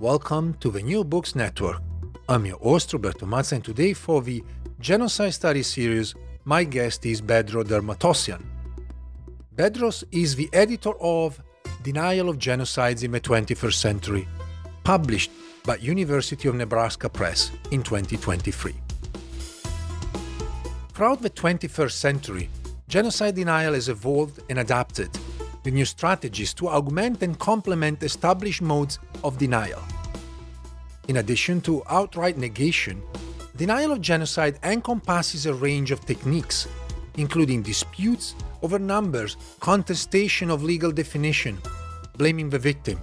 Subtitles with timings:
[0.00, 1.82] Welcome to the New Books Network.
[2.26, 4.42] I'm your host, Roberto Mazza, and today for the
[4.80, 6.14] Genocide Study series,
[6.46, 8.42] my guest is Bedros Dermatosyan.
[9.54, 11.38] Bedross is the editor of
[11.82, 14.26] Denial of Genocides in the 21st Century,
[14.84, 15.30] published
[15.66, 18.74] by University of Nebraska Press in 2023.
[20.94, 22.48] Throughout the 21st century,
[22.88, 25.10] genocide denial has evolved and adapted
[25.64, 29.82] with new strategies to augment and complement established modes of denial.
[31.08, 33.02] In addition to outright negation,
[33.56, 36.68] denial of genocide encompasses a range of techniques,
[37.16, 41.58] including disputes over numbers, contestation of legal definition,
[42.16, 42.98] blaming the victim,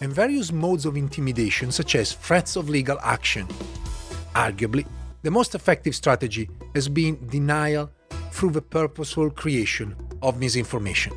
[0.00, 3.46] and various modes of intimidation such as threats of legal action.
[4.34, 4.86] Arguably,
[5.22, 7.90] the most effective strategy has been denial
[8.30, 11.12] through the purposeful creation of misinformation.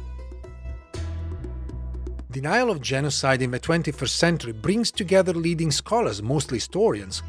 [2.32, 7.24] Denial of genocide in the 21st century brings together leading scholars, mostly historians,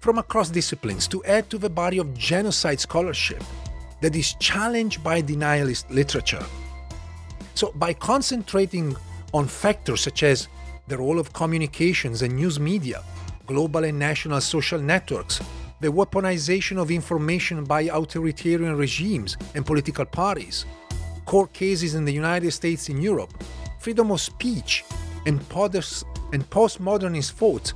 [0.00, 3.40] from across disciplines to add to the body of genocide scholarship
[4.00, 6.44] that is challenged by denialist literature.
[7.54, 8.96] So, by concentrating
[9.32, 10.48] on factors such as
[10.88, 13.04] the role of communications and news media,
[13.46, 15.40] global and national social networks,
[15.78, 20.66] the weaponization of information by authoritarian regimes and political parties,
[21.26, 23.32] court cases in the United States and Europe,
[23.86, 24.84] freedom of speech,
[25.26, 27.72] and, postmodernist thought,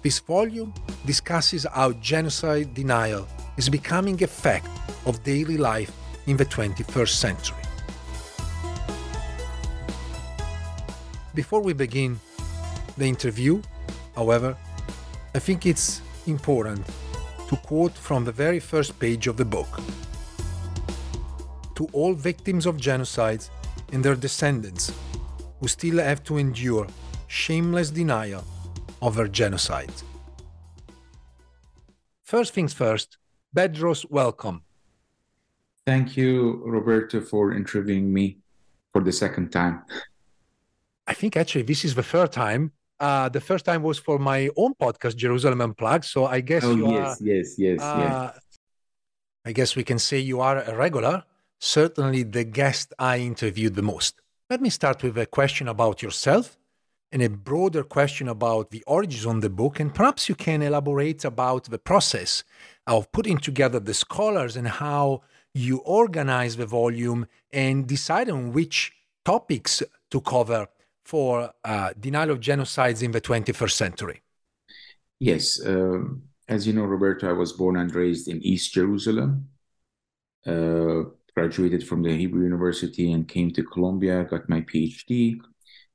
[0.00, 0.72] this volume
[1.06, 3.26] discusses how genocide denial
[3.56, 4.68] is becoming a fact
[5.06, 5.90] of daily life
[6.28, 7.64] in the 21st century.
[11.34, 12.20] Before we begin
[12.96, 13.60] the interview,
[14.14, 14.56] however,
[15.34, 16.86] I think it's important
[17.48, 19.80] to quote from the very first page of the book.
[21.74, 23.50] To all victims of genocides
[23.92, 24.92] and their descendants,
[25.64, 26.86] who still have to endure
[27.26, 28.44] shameless denial
[29.00, 29.96] of their genocide.
[32.22, 33.16] First things first,
[33.56, 34.62] Bedross, welcome.
[35.86, 38.26] Thank you, Roberto, for interviewing me
[38.92, 39.76] for the second time.
[41.06, 42.72] I think actually this is the third time.
[43.00, 46.04] Uh, the first time was for my own podcast, Jerusalem Unplugged.
[46.04, 47.24] So I guess oh, you yes, are.
[47.24, 48.40] Yes, yes, uh, yes.
[49.46, 51.24] I guess we can say you are a regular.
[51.58, 54.20] Certainly the guest I interviewed the most.
[54.50, 56.58] Let me start with a question about yourself
[57.10, 61.24] and a broader question about the origins of the book, and perhaps you can elaborate
[61.24, 62.44] about the process
[62.86, 65.22] of putting together the scholars and how
[65.54, 68.92] you organize the volume and decide on which
[69.24, 70.66] topics to cover
[71.06, 74.20] for uh, denial of genocides in the 21st century.
[75.20, 75.58] Yes.
[75.64, 79.48] Um, as you know, Roberto, I was born and raised in East Jerusalem.
[80.46, 81.04] Uh,
[81.34, 85.36] graduated from the Hebrew University and came to Columbia, got my PhD,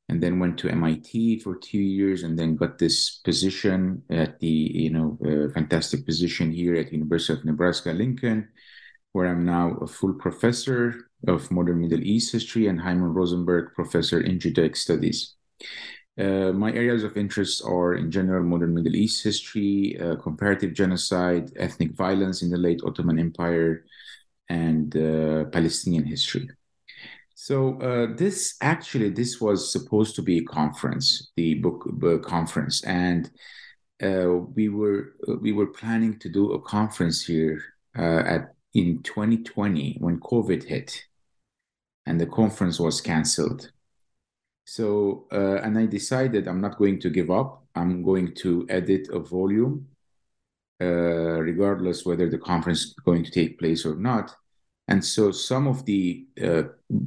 [0.10, 4.48] and then went to MIT for two years, and then got this position at the
[4.48, 8.50] you know uh, fantastic position here at University of Nebraska Lincoln,
[9.14, 14.22] where I'm now a full professor of modern Middle East history and Hyman Rosenberg Professor
[14.22, 15.36] in Judaic Studies.
[16.18, 21.50] Uh, my areas of interest are in general modern Middle East history, uh, comparative genocide,
[21.56, 23.86] ethnic violence in the late Ottoman Empire,
[24.50, 26.50] and uh, Palestinian history.
[27.36, 32.84] So uh, this actually this was supposed to be a conference, the book, book conference,
[32.84, 33.32] and
[34.04, 37.62] uh, we were we were planning to do a conference here
[37.98, 41.06] uh, at in 2020 when COVID hit,
[42.06, 43.72] and the conference was canceled.
[44.66, 47.64] So uh, and I decided I'm not going to give up.
[47.74, 49.88] I'm going to edit a volume
[50.82, 54.36] uh, regardless whether the conference is going to take place or not.
[54.90, 56.64] And so some of the uh,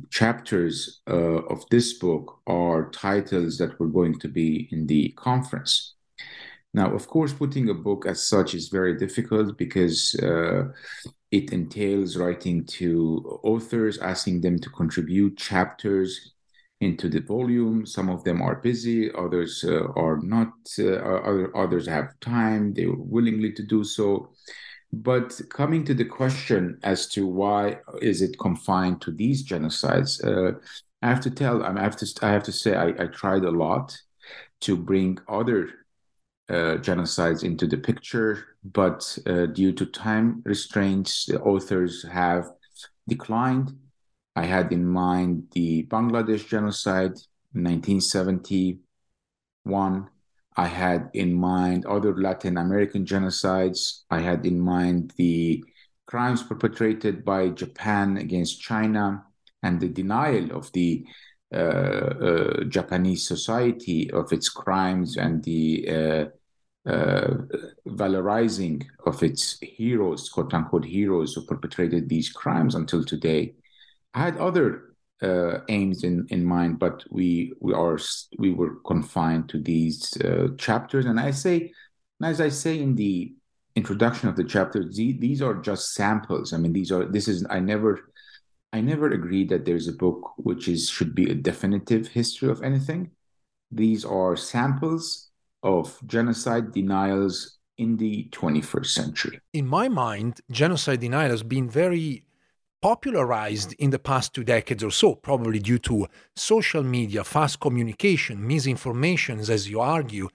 [0.08, 5.94] chapters uh, of this book are titles that were going to be in the conference.
[6.72, 10.68] Now, of course, putting a book as such is very difficult because uh,
[11.32, 16.34] it entails writing to authors, asking them to contribute chapters
[16.80, 17.84] into the volume.
[17.84, 22.86] Some of them are busy, others uh, are not, uh, other, others have time, they
[22.86, 24.30] were willingly to do so.
[24.92, 30.58] But coming to the question as to why is it confined to these genocides, uh,
[31.00, 33.50] I have to tell, I have to, I have to say, I, I tried a
[33.50, 33.98] lot
[34.60, 35.70] to bring other
[36.48, 42.48] uh, genocides into the picture, but uh, due to time restraints, the authors have
[43.08, 43.76] declined.
[44.36, 47.16] I had in mind the Bangladesh genocide
[47.54, 50.08] in 1971.
[50.56, 54.02] I had in mind other Latin American genocides.
[54.10, 55.64] I had in mind the
[56.06, 59.24] crimes perpetrated by Japan against China
[59.62, 61.04] and the denial of the
[61.54, 66.24] uh, uh, Japanese society of its crimes and the uh,
[66.88, 67.34] uh,
[67.86, 73.54] valorizing of its heroes, quote unquote heroes who perpetrated these crimes until today.
[74.14, 74.91] I had other
[75.22, 77.98] uh, aims in, in mind, but we we are
[78.38, 81.06] we were confined to these uh, chapters.
[81.06, 81.72] And I say,
[82.22, 83.34] as I say in the
[83.74, 86.52] introduction of the chapter, these are just samples.
[86.52, 88.12] I mean, these are this is I never
[88.72, 92.62] I never agreed that there's a book which is should be a definitive history of
[92.62, 93.10] anything.
[93.70, 95.30] These are samples
[95.62, 99.40] of genocide denials in the 21st century.
[99.52, 102.24] In my mind, genocide denial has been very
[102.82, 106.06] popularized in the past two decades or so, probably due to
[106.36, 110.28] social media, fast communication, misinformation, as you argue.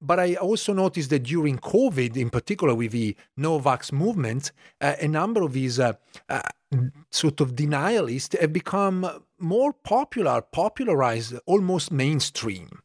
[0.00, 4.50] But I also noticed that during COVID, in particular with the no vax movement,
[4.80, 5.92] uh, a number of these uh,
[6.28, 6.42] uh,
[7.10, 9.08] sort of denialists have become
[9.38, 12.82] more popular, popularized, almost mainstream.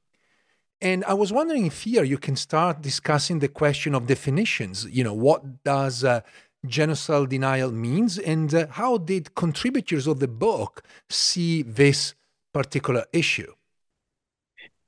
[0.79, 4.85] And I was wondering if here you can start discussing the question of definitions.
[4.85, 6.21] You know, what does uh,
[6.65, 12.15] genocidal denial means, and uh, how did contributors of the book see this
[12.53, 13.51] particular issue?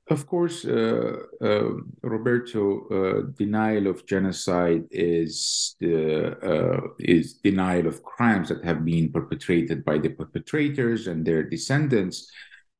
[0.08, 1.70] Of course, uh, uh,
[2.02, 9.84] Roberto, uh, denial of genocide is uh, is denial of crimes that have been perpetrated
[9.84, 12.28] by the perpetrators and their descendants.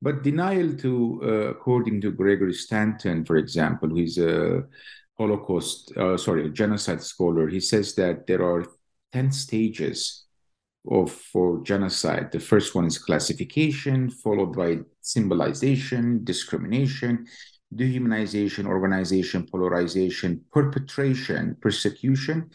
[0.03, 4.65] But denial to, uh, according to Gregory Stanton, for example, who is a
[5.17, 8.65] Holocaust, uh, sorry, a genocide scholar, he says that there are
[9.13, 10.27] ten stages
[10.91, 12.33] of for genocide.
[12.33, 17.27] The first one is classification, followed by symbolization, discrimination,
[17.75, 22.51] dehumanization, organization, polarization, perpetration, persecution,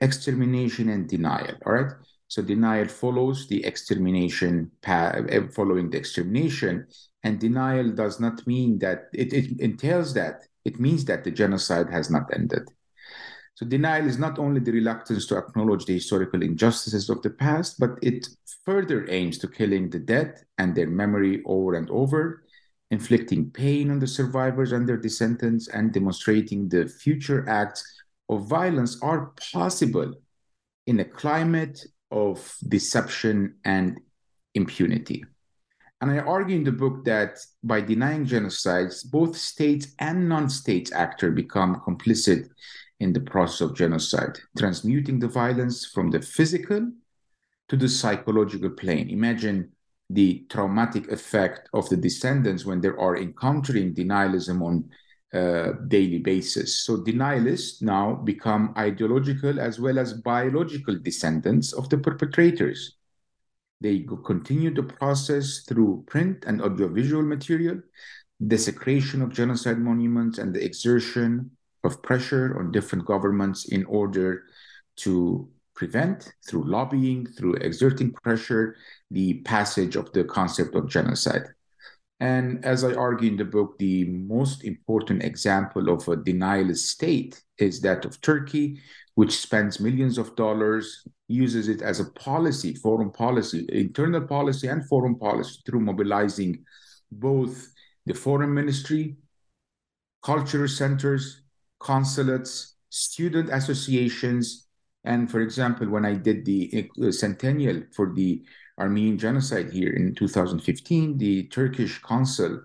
[0.00, 1.54] extermination, and denial.
[1.64, 1.92] All right.
[2.28, 6.86] So denial follows the extermination path, eh, following the extermination,
[7.24, 11.90] and denial does not mean that it, it entails that it means that the genocide
[11.90, 12.68] has not ended.
[13.60, 17.78] So denial is not only the reluctance to acknowledge the historical injustices of the past,
[17.78, 18.26] but it
[18.64, 22.44] further aims to killing the dead and their memory over and over,
[22.90, 27.84] inflicting pain on the survivors and their descendants, and demonstrating the future acts
[28.30, 30.14] of violence are possible
[30.86, 34.00] in a climate of deception and
[34.54, 35.22] impunity.
[36.00, 40.92] And I argue in the book that by denying genocides, both states and non state
[40.94, 42.48] actors become complicit
[43.00, 46.92] in the process of genocide, transmuting the violence from the physical
[47.68, 49.10] to the psychological plane.
[49.10, 49.70] Imagine
[50.10, 54.90] the traumatic effect of the descendants when they are encountering denialism on
[55.32, 56.82] a daily basis.
[56.82, 62.96] So denialists now become ideological as well as biological descendants of the perpetrators.
[63.80, 67.80] They continue the process through print and audiovisual material,
[68.46, 71.52] desecration of genocide monuments, and the exertion
[71.84, 74.44] of pressure on different governments in order
[74.96, 78.76] to prevent, through lobbying, through exerting pressure,
[79.10, 81.44] the passage of the concept of genocide.
[82.20, 87.42] And as I argue in the book, the most important example of a denialist state
[87.56, 88.78] is that of Turkey,
[89.14, 94.86] which spends millions of dollars, uses it as a policy, foreign policy, internal policy, and
[94.86, 96.62] foreign policy through mobilizing
[97.10, 97.72] both
[98.04, 99.16] the foreign ministry,
[100.22, 101.40] cultural centers,
[101.80, 104.68] consulates, student associations.
[105.04, 108.44] And for example, when I did the uh, centennial for the
[108.78, 112.62] Armenian genocide here in 2015, the Turkish consul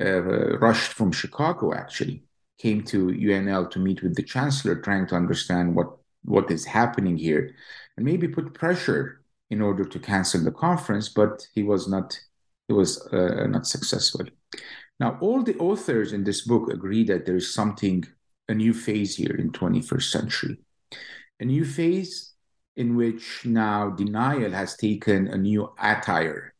[0.00, 0.22] uh,
[0.58, 2.24] rushed from Chicago actually,
[2.58, 7.16] came to UNL to meet with the chancellor, trying to understand what, what is happening
[7.16, 7.54] here
[7.96, 9.20] and maybe put pressure
[9.50, 12.18] in order to cancel the conference, but he was not
[12.66, 14.24] he was uh, not successful.
[14.98, 18.04] Now, all the authors in this book agree that there is something
[18.48, 20.58] a new phase here in 21st century.
[21.40, 22.34] A new phase
[22.76, 26.54] in which now denial has taken a new attire.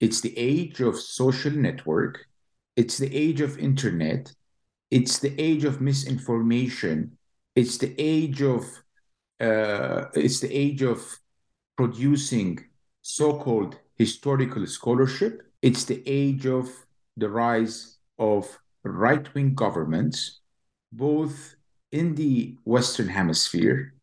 [0.00, 2.26] It's the age of social network.
[2.76, 4.32] It's the age of internet.
[4.90, 7.16] It's the age of misinformation.
[7.54, 8.64] It's the age of
[9.40, 11.04] uh, it's the age of
[11.76, 12.58] producing
[13.02, 15.42] so-called historical scholarship.
[15.60, 16.68] It's the age of
[17.16, 20.40] the rise of right wing governments,
[20.96, 21.54] both
[21.92, 23.94] in the Western Hemisphere,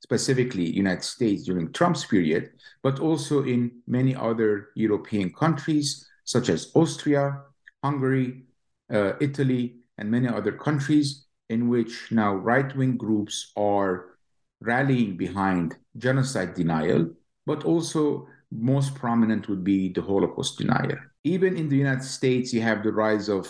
[0.00, 2.50] specifically United States during Trump's period,
[2.82, 7.40] but also in many other European countries such as Austria,
[7.82, 8.44] Hungary,
[8.92, 14.16] uh, Italy, and many other countries in which now right wing groups are
[14.60, 17.10] rallying behind genocide denial,
[17.46, 20.98] but also most prominent would be the Holocaust denial.
[21.24, 23.48] Even in the United States, you have the rise of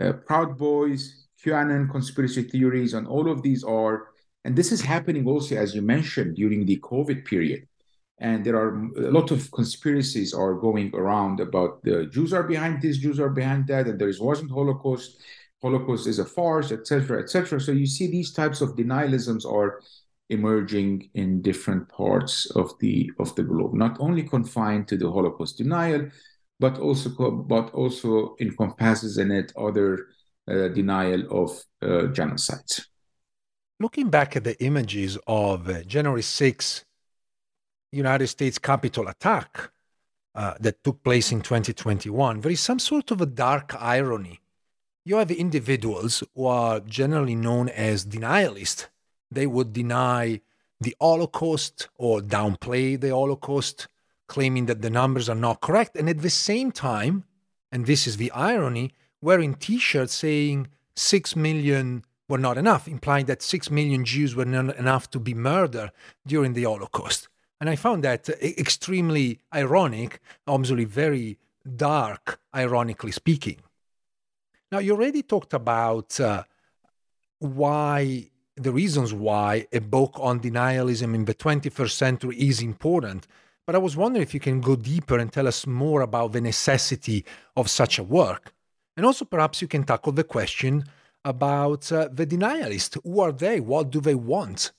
[0.00, 4.08] uh, Proud Boys, QAnon conspiracy theories, and all of these are,
[4.44, 7.66] and this is happening also, as you mentioned, during the COVID period.
[8.18, 12.80] And there are a lot of conspiracies are going around about the Jews are behind
[12.80, 15.20] this, Jews are behind that, and there wasn't Holocaust.
[15.62, 17.60] Holocaust is a farce, etc., etc.
[17.60, 19.80] So you see these types of denialisms are
[20.30, 25.58] emerging in different parts of the of the globe, not only confined to the Holocaust
[25.58, 26.08] denial,
[26.60, 30.06] but also but also encompasses in it other
[30.46, 31.50] denial of
[31.82, 32.86] uh, genocides.
[33.80, 36.84] Looking back at the images of uh, January 6
[37.92, 39.70] United States Capitol attack
[40.34, 44.40] uh, that took place in 2021, there is some sort of a dark irony.
[45.04, 48.86] You have individuals who are generally known as denialists
[49.30, 50.40] they would deny
[50.80, 53.88] the Holocaust or downplay the Holocaust,
[54.28, 55.96] claiming that the numbers are not correct.
[55.96, 57.24] And at the same time,
[57.70, 58.94] and this is the irony,
[59.24, 64.44] wearing t shirts saying 6 million were not enough, implying that 6 million Jews were
[64.44, 65.90] not enough to be murdered
[66.26, 67.28] during the Holocaust.
[67.60, 71.38] And I found that extremely ironic, obviously very
[71.76, 73.58] dark, ironically speaking.
[74.70, 76.44] Now, you already talked about uh,
[77.38, 83.26] why the reasons why a book on denialism in the 21st century is important.
[83.66, 86.40] But I was wondering if you can go deeper and tell us more about the
[86.40, 87.24] necessity
[87.56, 88.53] of such a work.
[88.96, 90.84] And also, perhaps you can tackle the question
[91.24, 92.98] about uh, the denialists.
[93.02, 93.60] Who are they?
[93.60, 94.72] What do they want?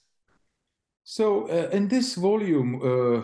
[1.03, 3.22] So, uh, in this volume, uh,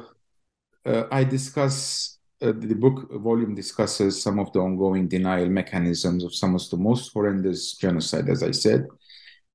[0.90, 6.34] uh I discuss uh, the book volume discusses some of the ongoing denial mechanisms of
[6.34, 8.88] some of the most horrendous genocide, as I said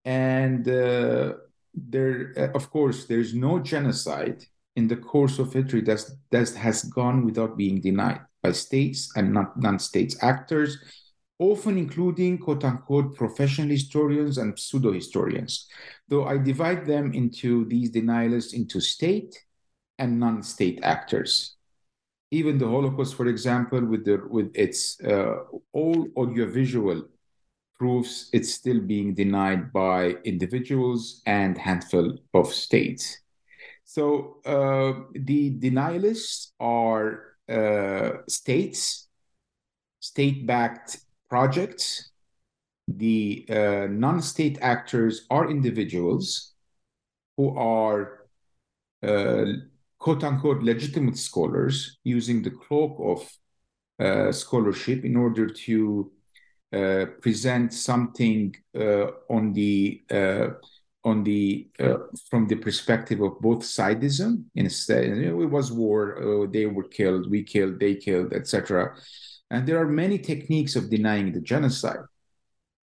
[0.07, 1.35] and uh,
[1.75, 4.45] there, of course, there's no genocide
[4.76, 9.35] in the course of history that that has gone without being denied by states and
[9.35, 10.78] not non-states actors,
[11.38, 15.69] often including quote unquote professional historians and pseudo historians.
[16.09, 19.37] Though I divide them into these denialists into state
[19.99, 21.57] and non-state actors.
[22.31, 27.09] Even the Holocaust, for example, with the with its uh, all audiovisual
[27.78, 33.21] proofs, it's still being denied by individuals and handful of states.
[33.85, 39.09] So uh, the denialists are uh, states,
[40.00, 42.11] state-backed projects.
[42.88, 46.54] The uh, non-state actors are individuals
[47.37, 48.28] who are
[49.02, 49.45] uh,
[49.99, 53.28] quote-unquote legitimate scholars using the cloak of
[53.99, 56.12] uh, scholarship in order to
[56.73, 60.49] uh, present something uh, on the uh,
[61.04, 66.66] on the uh, from the perspective of both sidism instead it was war uh, they
[66.66, 68.92] were killed we killed they killed etc
[69.50, 72.05] and there are many techniques of denying the genocide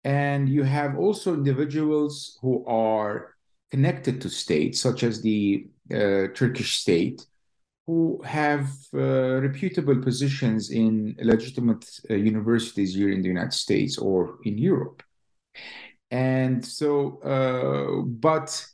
[0.04, 3.36] and you have also individuals who are
[3.72, 5.68] connected to states such as the
[6.34, 7.26] turkish state
[7.86, 14.38] who have uh, reputable positions in legitimate uh, universities here in the United States or
[14.44, 15.04] in Europe.
[16.10, 18.66] And so, uh, but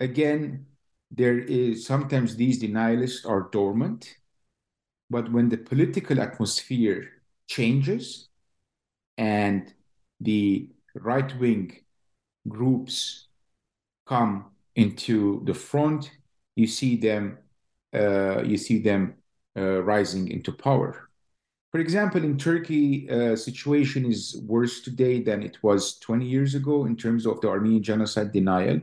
[0.00, 0.66] again,
[1.10, 4.12] there is sometimes these denialists are dormant,
[5.08, 7.15] but when the political atmosphere
[7.46, 8.28] changes
[9.18, 9.72] and
[10.20, 11.76] the right wing
[12.48, 13.28] groups
[14.06, 16.10] come into the front,
[16.54, 17.38] you see them
[17.94, 19.14] uh, you see them
[19.56, 21.08] uh, rising into power.
[21.72, 26.84] For example, in Turkey, uh, situation is worse today than it was 20 years ago
[26.84, 28.80] in terms of the Armenian genocide denial.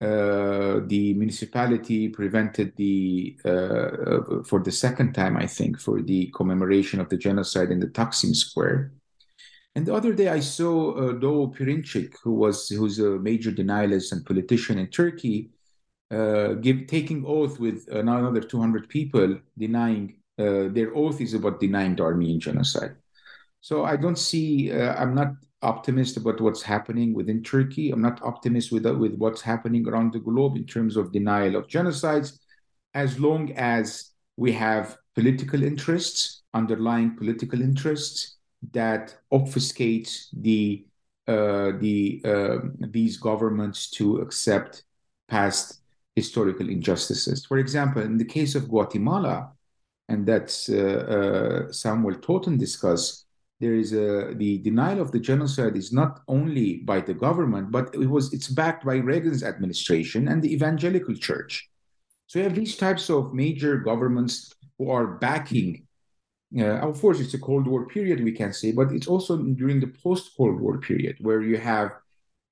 [0.00, 7.00] Uh, the municipality prevented the uh, for the second time, I think, for the commemoration
[7.00, 8.92] of the genocide in the Taksim Square.
[9.74, 14.12] And the other day, I saw uh, Doğu Perinçek, who was who's a major denialist
[14.12, 15.50] and politician in Turkey,
[16.10, 21.94] uh, give taking oath with another 200 people denying uh, their oath is about denying
[21.94, 22.96] the Armenian genocide.
[23.60, 24.72] So I don't see.
[24.72, 27.90] Uh, I'm not optimistic about what's happening within Turkey.
[27.90, 31.66] I'm not optimistic with with what's happening around the globe in terms of denial of
[31.66, 32.38] genocides,
[32.94, 38.38] as long as we have political interests, underlying political interests
[38.72, 40.84] that obfuscate the
[41.26, 44.84] uh, the uh, these governments to accept
[45.28, 45.80] past
[46.16, 47.46] historical injustices.
[47.46, 49.52] For example, in the case of Guatemala,
[50.08, 53.26] and that's uh, uh Samuel Totten discussed,
[53.60, 57.94] there is a the denial of the genocide is not only by the government, but
[57.94, 61.68] it was it's backed by Reagan's administration and the evangelical church.
[62.26, 65.86] So you have these types of major governments who are backing.
[66.56, 69.78] Uh, of course, it's a Cold War period, we can say, but it's also during
[69.78, 71.92] the post-Cold War period where you have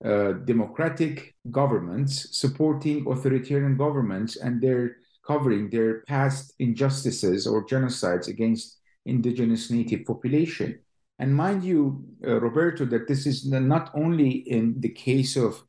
[0.04, 4.96] uh, democratic governments supporting authoritarian governments, and they're
[5.26, 10.78] covering their past injustices or genocides against indigenous native population.
[11.18, 15.62] And mind you, uh, Roberto, that this is not only in the case of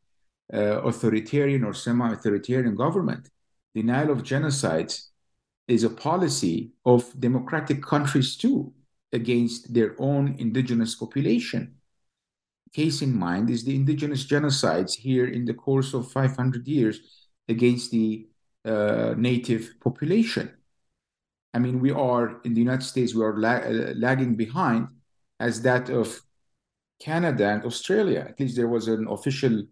[0.53, 3.29] uh, authoritarian or semi-authoritarian government.
[3.75, 5.09] Denial of genocides
[5.67, 8.73] is a policy of democratic countries too
[9.13, 11.75] against their own indigenous population.
[12.73, 16.99] Case in mind is the indigenous genocides here in the course of 500 years
[17.47, 18.27] against the
[18.65, 20.51] uh, native population.
[21.53, 24.87] I mean, we are in the United States, we are la- uh, lagging behind
[25.39, 26.21] as that of
[26.99, 28.25] Canada and Australia.
[28.29, 29.63] At least there was an official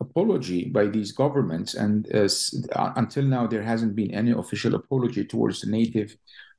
[0.00, 2.28] apology by these governments, and uh,
[2.72, 6.16] uh, until now there hasn't been any official apology towards the native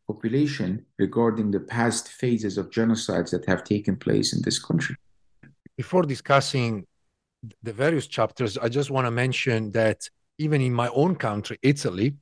[0.07, 4.95] population regarding the past phases of genocides that have taken place in this country.
[5.77, 6.85] Before discussing
[7.61, 10.07] the various chapters, I just want to mention that
[10.37, 12.15] even in my own country, Italy,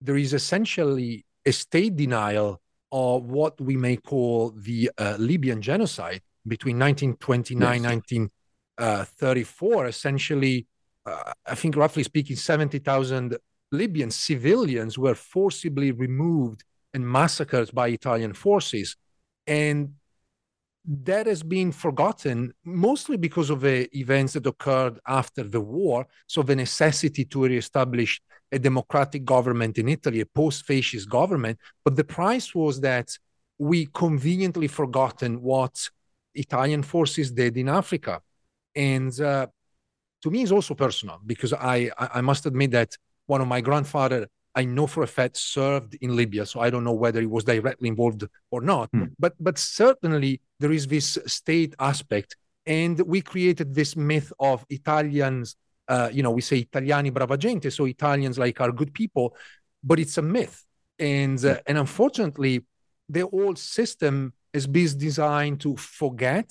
[0.00, 2.61] there is essentially a state denial
[2.92, 7.92] of what we may call the uh, Libyan genocide between 1929 yes.
[8.78, 9.86] 1934.
[9.86, 10.66] Essentially,
[11.06, 13.36] uh, I think roughly speaking, 70,000
[13.72, 18.96] Libyan civilians were forcibly removed and massacred by Italian forces.
[19.46, 19.94] And
[20.84, 26.06] that has been forgotten mostly because of the events that occurred after the war.
[26.26, 31.58] So, the necessity to reestablish a democratic government in Italy, a post fascist government.
[31.84, 33.08] But the price was that
[33.58, 35.88] we conveniently forgotten what
[36.34, 38.20] Italian forces did in Africa.
[38.74, 39.46] And uh,
[40.22, 44.28] to me, it's also personal because I, I must admit that one of my grandfather
[44.54, 47.44] I know for a fact served in Libya, so I don't know whether he was
[47.44, 48.90] directly involved or not.
[48.92, 49.04] Hmm.
[49.18, 52.36] But but certainly there is this state aspect,
[52.66, 55.56] and we created this myth of Italians
[55.88, 59.36] uh, you know, we say Italiani brava gente, so Italians like are good people,
[59.82, 60.64] but it's a myth.
[60.98, 62.64] And uh, and unfortunately,
[63.08, 66.50] the whole system is been designed to forget,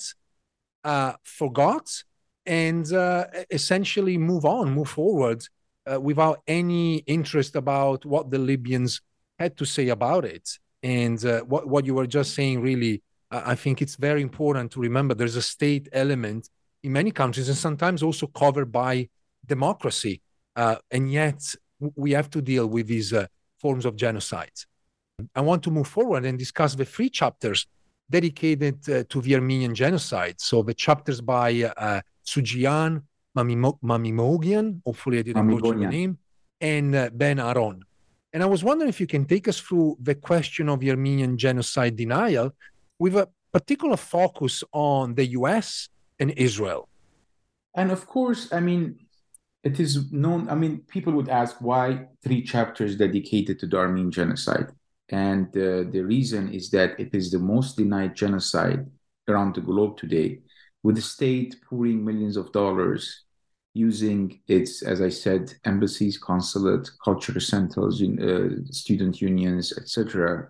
[0.84, 2.04] uh, forgot,
[2.46, 5.44] and uh, essentially move on, move forward
[5.90, 9.02] uh, without any interest about what the Libyans
[9.40, 10.50] had to say about it.
[10.84, 14.80] And uh, what what you were just saying really, I think it's very important to
[14.80, 15.14] remember.
[15.14, 16.50] There's a state element
[16.84, 19.10] in many countries, and sometimes also covered by
[19.46, 20.22] democracy,
[20.56, 21.56] uh, and yet
[21.96, 23.28] we have to deal with these uh,
[23.60, 24.52] forms of genocide.
[25.36, 27.68] I want to move forward and discuss the three chapters
[28.10, 30.42] dedicated uh, to the Armenian genocide.
[30.42, 33.04] So the chapters by uh, Suciyan
[33.38, 36.18] Mamimo- Mamimogian, hopefully I didn't butcher the name,
[36.60, 37.84] and uh, Ben Aron.
[38.34, 41.38] And I was wondering if you can take us through the question of the Armenian
[41.38, 42.52] genocide denial
[43.00, 45.90] with a particular focus on the US
[46.20, 46.88] and Israel.
[47.76, 49.00] And of course, I mean,
[49.64, 50.50] it is known.
[50.50, 54.68] I mean, people would ask why three chapters dedicated to the Armenian genocide,
[55.10, 58.90] and uh, the reason is that it is the most denied genocide
[59.28, 60.40] around the globe today,
[60.84, 63.24] with the state pouring millions of dollars
[63.74, 70.50] using its, as I said, embassies, consulate, cultural centers, uh, student unions, etc.,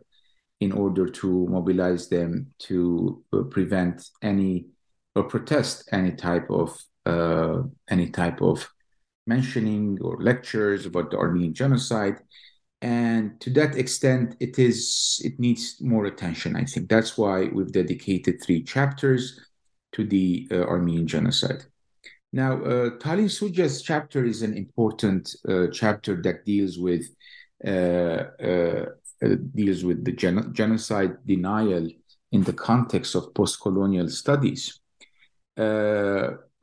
[0.60, 4.68] in order to mobilize them to uh, prevent any
[5.16, 8.68] or protest any type of uh, any type of
[9.28, 12.18] mentioning or lectures about the Armenian genocide.
[12.84, 16.56] And to that extent, it is it needs more attention.
[16.56, 19.40] I think that's why we've dedicated three chapters
[19.94, 21.66] to the uh, Armenian genocide.
[22.34, 27.06] Now, uh, Talin Suja's chapter is an important uh, chapter that deals with
[27.66, 28.86] uh, uh,
[29.24, 31.88] uh, deals with the gen- genocide denial
[32.32, 34.80] in the context of post-colonial studies.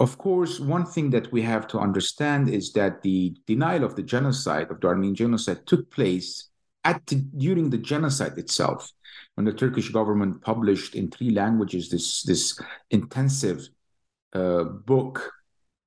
[0.00, 4.02] Of course, one thing that we have to understand is that the denial of the
[4.02, 6.50] genocide, of the Armenian genocide, took place
[6.84, 8.90] at the, during the genocide itself,
[9.38, 13.68] when the Turkish government published in three languages this this intensive
[14.32, 15.30] uh, book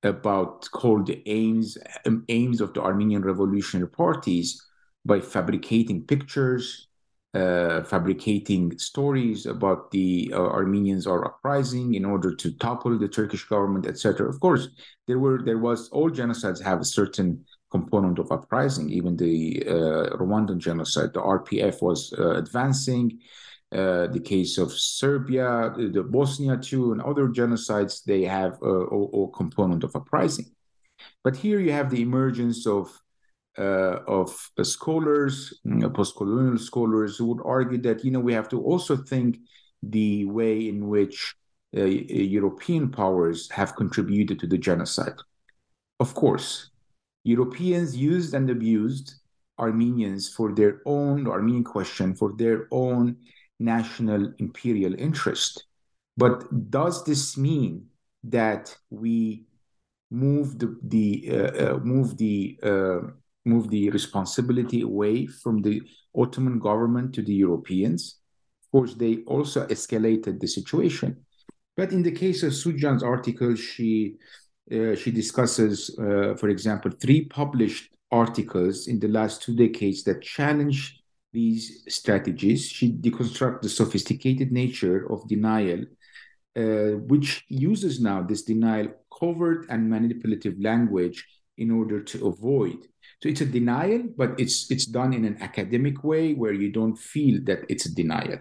[0.04, 4.66] about called the aims um, aims of the Armenian revolutionary parties
[5.04, 6.88] by fabricating pictures,
[7.34, 13.44] uh, fabricating stories about the uh, Armenians are uprising in order to topple the Turkish
[13.44, 14.30] government, etc.
[14.30, 14.70] Of course,
[15.08, 18.90] there were there was all genocides have a certain component of uprising.
[18.90, 23.20] Even the uh, Rwandan genocide, the RPF was uh, advancing.
[23.72, 29.04] Uh, the case of Serbia, the Bosnia too, and other genocides, they have a, a,
[29.24, 30.48] a component of uprising.
[31.24, 32.92] But here you have the emergence of
[33.58, 34.30] uh, of
[34.64, 38.96] scholars, you know, post-colonial scholars, who would argue that you know we have to also
[38.96, 39.40] think
[39.84, 41.36] the way in which
[41.76, 45.16] uh, European powers have contributed to the genocide.
[46.00, 46.71] Of course,
[47.24, 49.16] Europeans used and abused
[49.60, 53.18] Armenians for their own Armenian question for their own
[53.60, 55.66] national imperial interest.
[56.18, 57.86] But does this mean
[58.24, 59.46] that we
[60.10, 63.00] move the, the uh, uh, move the uh,
[63.46, 65.82] move the responsibility away from the
[66.16, 68.20] Ottoman government to the Europeans?
[68.64, 71.26] Of course, they also escalated the situation.
[71.78, 74.18] But in the case of Suciyan's article, she
[74.70, 80.22] uh, she discusses, uh, for example, three published articles in the last two decades that
[80.22, 81.02] challenge
[81.34, 82.68] these strategies.
[82.68, 85.86] She deconstructs the sophisticated nature of denial,
[86.56, 91.26] uh, which uses now this denial covert and manipulative language
[91.58, 92.78] in order to avoid.
[93.22, 96.98] So it's a denial, but it's it's done in an academic way where you don't
[96.98, 98.40] feel that it's a denial.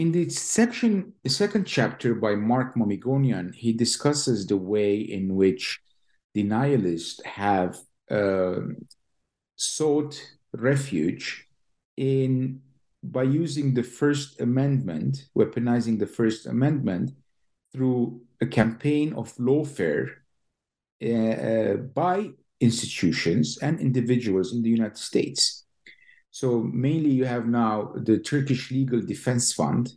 [0.00, 5.78] In the section, the second chapter by Marc Mamigonian, he discusses the way in which
[6.34, 7.76] denialists have
[8.10, 8.60] uh,
[9.56, 10.18] sought
[10.54, 11.46] refuge
[11.98, 12.62] in
[13.02, 17.10] by using the First Amendment, weaponizing the First Amendment
[17.70, 20.06] through a campaign of lawfare
[21.04, 25.66] uh, uh, by institutions and individuals in the United States.
[26.30, 29.92] So mainly you have now the Turkish Legal Defense Fund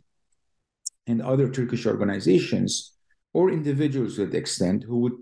[1.06, 2.92] and other Turkish organizations
[3.32, 5.12] or individuals to the extent who would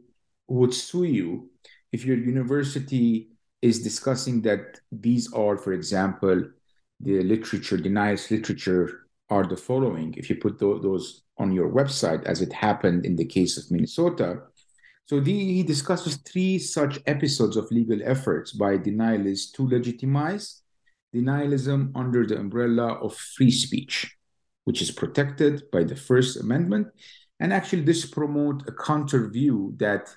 [0.49, 1.51] who would sue you
[1.93, 6.45] if your university is discussing that these are, for example,
[7.01, 10.15] the literature, denies literature are the following.
[10.17, 14.43] If you put those on your website, as it happened in the case of Minnesota.
[15.07, 20.63] So the, he discusses three such episodes of legal efforts by denialists to legitimize
[21.15, 24.17] denialism under the umbrella of free speech,
[24.65, 26.89] which is protected by the First Amendment.
[27.41, 30.15] And actually, this promote a counter view that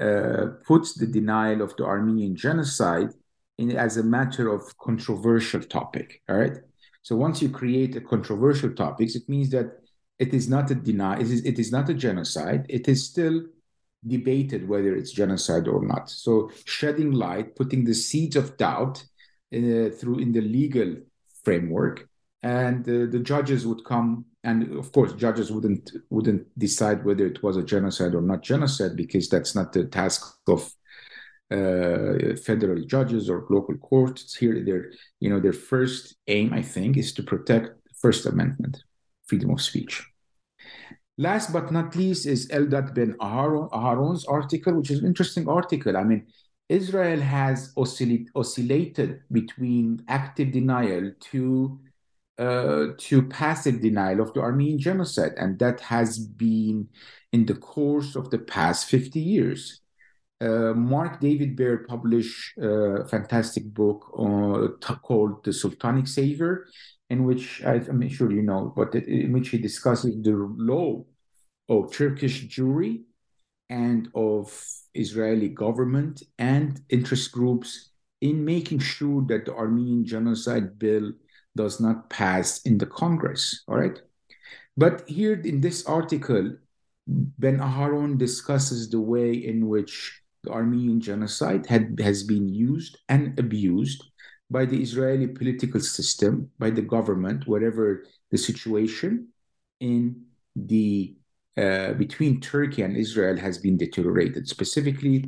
[0.00, 3.10] uh, puts the denial of the Armenian genocide
[3.58, 6.22] in, as a matter of controversial topic.
[6.28, 6.56] All right.
[7.02, 9.78] So once you create a controversial topics, it means that
[10.18, 11.16] it is not a deny.
[11.16, 12.66] It is, it is not a genocide.
[12.68, 13.42] It is still
[14.06, 16.10] debated whether it's genocide or not.
[16.10, 19.04] So shedding light, putting the seeds of doubt
[19.54, 20.96] uh, through in the legal
[21.44, 22.08] framework,
[22.42, 27.42] and uh, the judges would come, and of course, judges wouldn't wouldn't decide whether it
[27.42, 30.62] was a genocide or not genocide because that's not the task of
[31.50, 34.34] uh, federal judges or local courts.
[34.34, 38.82] Here, their you know their first aim, I think, is to protect First Amendment,
[39.26, 40.02] freedom of speech.
[41.16, 45.96] Last but not least is Eldad Ben Aharon, Aharon's article, which is an interesting article.
[45.96, 46.26] I mean,
[46.68, 51.78] Israel has oscillate, oscillated between active denial to
[52.38, 56.88] uh, to passive denial of the Armenian genocide, and that has been
[57.32, 59.80] in the course of the past 50 years.
[60.40, 66.66] Uh, Mark David Baer published a fantastic book uh, called The Sultanic Savior,
[67.08, 71.06] in which I, am sure you know, but in which he discusses the role
[71.68, 73.04] of Turkish Jewry
[73.70, 74.52] and of
[74.94, 81.12] Israeli government and interest groups in making sure that the Armenian genocide bill
[81.56, 83.62] does not pass in the Congress.
[83.68, 84.00] All right.
[84.76, 86.56] But here in this article,
[87.06, 93.38] Ben Aharon discusses the way in which the Armenian genocide had, has been used and
[93.38, 94.04] abused
[94.50, 99.28] by the Israeli political system, by the government, whatever the situation
[99.80, 100.24] in
[100.56, 101.16] the
[101.56, 105.24] uh, between Turkey and Israel has been deteriorated, specifically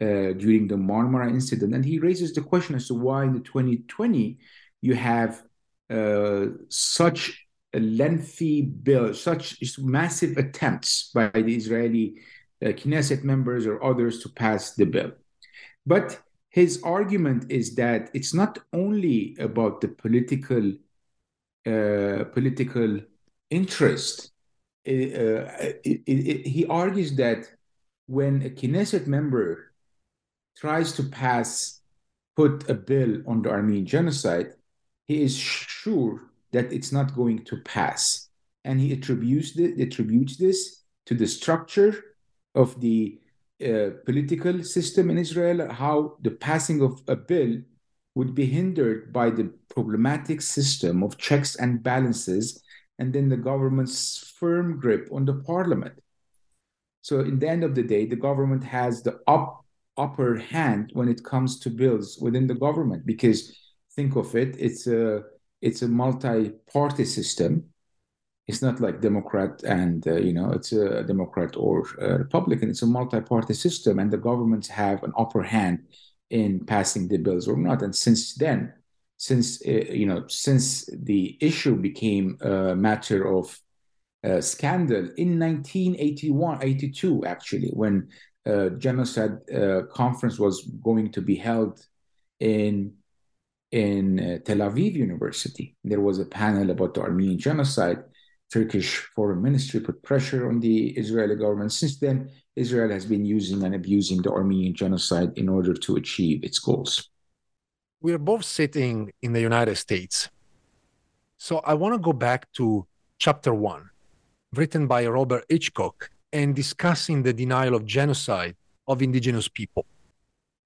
[0.00, 1.74] uh, during the Marmara incident.
[1.74, 4.38] And he raises the question as to why in the 2020
[4.82, 5.42] you have
[5.90, 12.20] uh, such a lengthy bill, such massive attempts by the Israeli
[12.64, 15.12] uh, Knesset members or others to pass the bill.
[15.86, 20.72] But his argument is that it's not only about the political
[21.66, 23.00] uh, political
[23.50, 24.30] interest
[24.84, 27.50] it, it, he argues that
[28.06, 29.72] when a Knesset member
[30.56, 31.80] tries to pass,
[32.36, 34.52] put a bill on the Armenian genocide,
[35.08, 36.20] he is sure
[36.52, 38.28] that it's not going to pass.
[38.64, 42.16] And he attributes, the, attributes this to the structure
[42.54, 43.18] of the
[43.64, 47.58] uh, political system in Israel, how the passing of a bill
[48.14, 52.62] would be hindered by the problematic system of checks and balances,
[52.98, 55.94] and then the government's firm grip on the parliament.
[57.02, 59.64] So, in the end of the day, the government has the up,
[59.96, 63.54] upper hand when it comes to bills within the government, because
[63.94, 65.22] think of it, it's a
[65.60, 67.64] it's a multi-party system.
[68.46, 72.70] It's not like Democrat and uh, you know it's a Democrat or a Republican.
[72.70, 75.86] It's a multi-party system, and the governments have an upper hand
[76.30, 77.82] in passing the bills or not.
[77.82, 78.72] And since then,
[79.28, 83.58] since uh, you know, since the issue became a matter of
[84.22, 88.08] uh, scandal in 1981, 82, actually, when
[88.44, 91.74] uh, genocide uh, conference was going to be held
[92.38, 92.92] in
[93.70, 95.74] in uh, Tel Aviv University.
[95.82, 98.00] There was a panel about the Armenian genocide.
[98.52, 101.72] Turkish foreign ministry put pressure on the Israeli government.
[101.72, 106.44] Since then, Israel has been using and abusing the Armenian genocide in order to achieve
[106.44, 107.13] its goals.
[108.04, 110.28] We are both sitting in the United States.
[111.38, 112.86] So I want to go back to
[113.18, 113.88] chapter one,
[114.52, 119.86] written by Robert Hitchcock, and discussing the denial of genocide of indigenous people.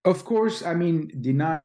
[0.05, 1.63] Of course, I mean, denial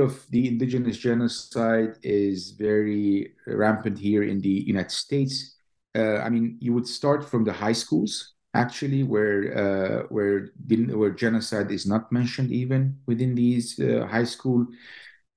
[0.00, 5.54] of the indigenous genocide is very rampant here in the United States.
[5.94, 11.10] Uh, I mean, you would start from the high schools actually where uh, where where
[11.10, 14.66] genocide is not mentioned even within these uh, high school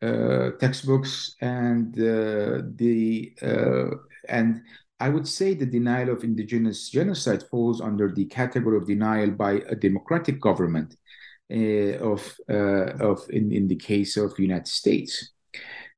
[0.01, 3.95] textbooks and uh, the uh,
[4.27, 4.61] and
[4.99, 9.53] I would say the denial of indigenous genocide falls under the category of denial by
[9.67, 10.95] a democratic government
[11.51, 15.31] uh, of uh, of in, in the case of United States.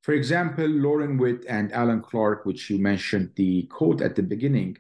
[0.02, 4.78] For example, Lauren Witt and Alan Clark, which you mentioned the quote at the beginning,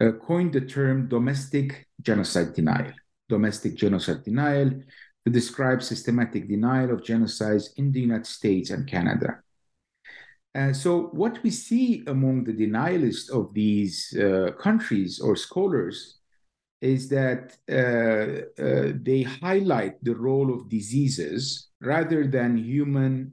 [0.00, 2.92] uh, coined the term domestic genocide denial.
[3.28, 4.70] Domestic genocide denial
[5.24, 9.40] to describe systematic denial of genocides in the United States and Canada.
[10.54, 16.20] Uh, so, what we see among the denialists of these uh, countries or scholars
[16.80, 23.32] is that uh, uh they highlight the role of diseases rather than human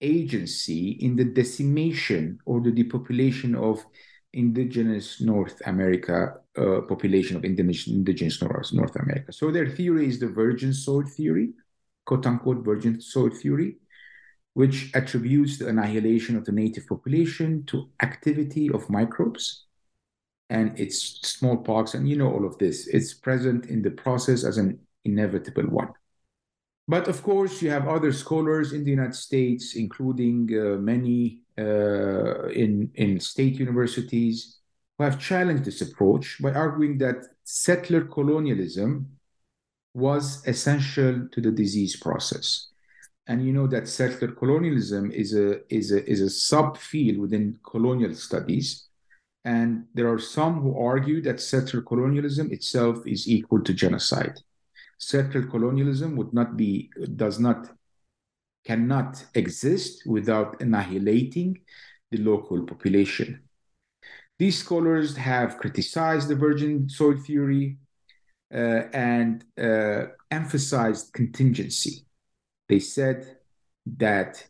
[0.00, 3.84] agency in the decimation or the depopulation of
[4.32, 9.32] indigenous North America uh, population of indigenous, indigenous North, North America.
[9.32, 11.50] So their theory is the virgin soil theory,
[12.04, 13.76] quote unquote virgin soil theory,
[14.54, 19.66] which attributes the annihilation of the native population to activity of microbes
[20.50, 24.58] and it's smallpox and you know all of this it's present in the process as
[24.58, 25.90] an inevitable one
[26.86, 32.46] but of course you have other scholars in the united states including uh, many uh,
[32.48, 34.57] in, in state universities
[34.98, 39.06] who have challenged this approach by arguing that settler colonialism
[39.94, 42.68] was essential to the disease process.
[43.26, 48.14] And you know that settler colonialism is a, is a, is a subfield within colonial
[48.14, 48.88] studies.
[49.44, 54.38] And there are some who argue that settler colonialism itself is equal to genocide.
[54.98, 57.70] Settler colonialism would not be, does not
[58.64, 61.58] cannot exist without annihilating
[62.10, 63.47] the local population.
[64.38, 67.78] These scholars have criticized the virgin soil theory
[68.54, 72.06] uh, and uh, emphasized contingency.
[72.68, 73.38] They said
[73.96, 74.46] that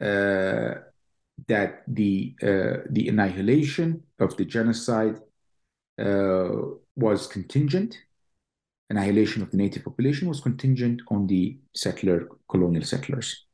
[0.00, 0.74] uh,
[1.48, 5.20] that the uh, the annihilation of the genocide
[5.98, 6.48] uh,
[6.96, 7.98] was contingent.
[8.90, 13.46] Annihilation of the native population was contingent on the settler colonial settlers.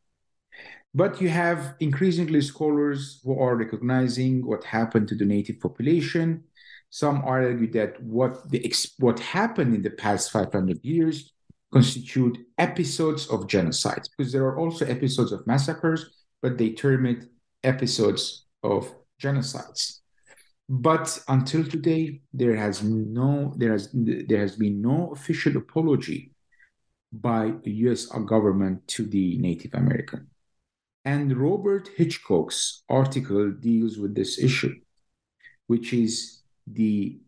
[0.95, 6.45] But you have increasingly scholars who are recognizing what happened to the native population.
[6.91, 11.33] Some argue that what the what happened in the past 500 years
[11.73, 16.11] constitute episodes of genocides, because there are also episodes of massacres,
[16.43, 17.29] but they term it
[17.63, 20.01] episodes of genocides.
[20.69, 26.33] But until today, there has no there has there has been no official apology
[27.13, 28.07] by the U.S.
[28.07, 30.29] government to the Native American.
[31.05, 34.75] And Robert Hitchcock's article deals with this issue,
[35.67, 37.19] which is the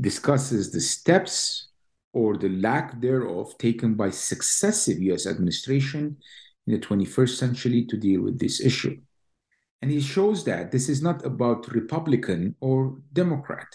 [0.00, 1.68] discusses the steps
[2.12, 6.16] or the lack thereof taken by successive US administration
[6.66, 8.98] in the 21st century to deal with this issue.
[9.82, 13.68] And he shows that this is not about Republican or Democrat.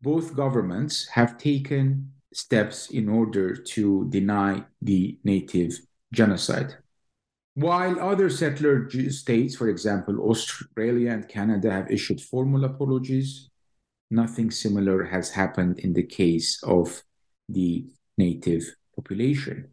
[0.00, 5.78] Both governments have taken steps in order to deny the native
[6.12, 6.76] genocide.
[7.54, 13.50] While other settler states, for example, Australia and Canada, have issued formal apologies,
[14.10, 17.02] nothing similar has happened in the case of
[17.48, 17.86] the
[18.16, 18.64] native
[18.96, 19.68] population.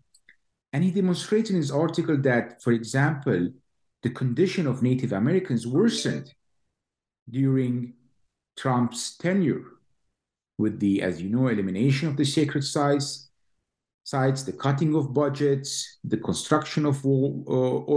[0.73, 3.49] And he demonstrates in his article that, for example,
[4.03, 6.33] the condition of Native Americans worsened
[7.29, 7.93] during
[8.57, 9.63] Trump's tenure
[10.57, 13.28] with the, as you know, elimination of the sacred sites,
[14.09, 17.09] sites, the cutting of budgets, the construction of uh,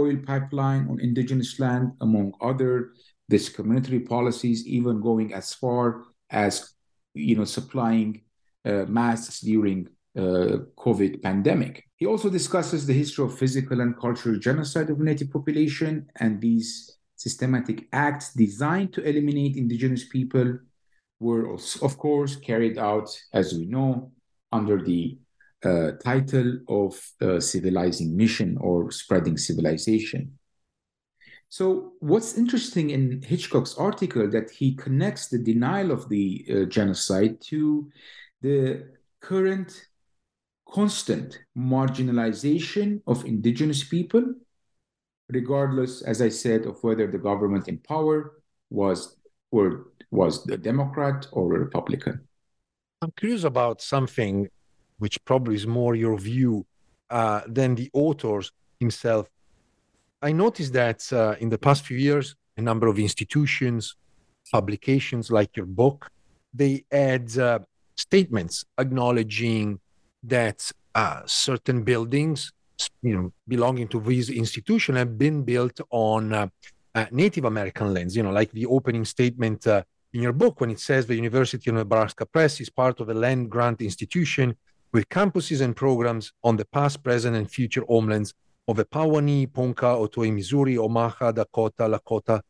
[0.01, 2.93] oil pipeline on indigenous land, among other
[3.29, 6.73] discriminatory policies, even going as far as
[7.13, 8.21] you know supplying
[8.65, 11.83] uh, masks during uh, COVID pandemic.
[11.95, 16.97] He also discusses the history of physical and cultural genocide of native population and these
[17.15, 20.59] systematic acts designed to eliminate indigenous people
[21.19, 24.11] were, of course, carried out, as we know,
[24.51, 25.17] under the
[25.63, 30.37] uh, title of uh, civilizing mission or spreading civilization.
[31.49, 37.39] So, what's interesting in Hitchcock's article that he connects the denial of the uh, genocide
[37.41, 37.91] to
[38.41, 38.89] the
[39.21, 39.87] current
[40.67, 44.33] constant marginalization of indigenous people,
[45.29, 48.33] regardless, as I said, of whether the government in power
[48.69, 49.15] was
[49.51, 52.27] or was the Democrat or a Republican.
[53.01, 54.49] I'm curious about something
[54.99, 56.65] which probably is more your view
[57.09, 59.29] uh, than the author's himself.
[60.21, 63.95] I noticed that uh, in the past few years, a number of institutions,
[64.51, 66.09] publications like your book,
[66.53, 67.59] they add uh,
[67.95, 69.79] statements acknowledging
[70.23, 72.51] that uh, certain buildings,
[73.01, 76.47] you know, belonging to these institutions have been built on uh,
[76.95, 78.15] uh, Native American lands.
[78.15, 79.65] You know, like the opening statement
[80.13, 83.13] in your book when it says the University of Nebraska Press is part of a
[83.13, 84.55] land grant institution
[84.93, 88.33] with campuses and programs on the past, present, and future homelands
[88.67, 92.41] of the Pawnee, Ponca, Otoe, Missouri, Omaha, Dakota, Lakota,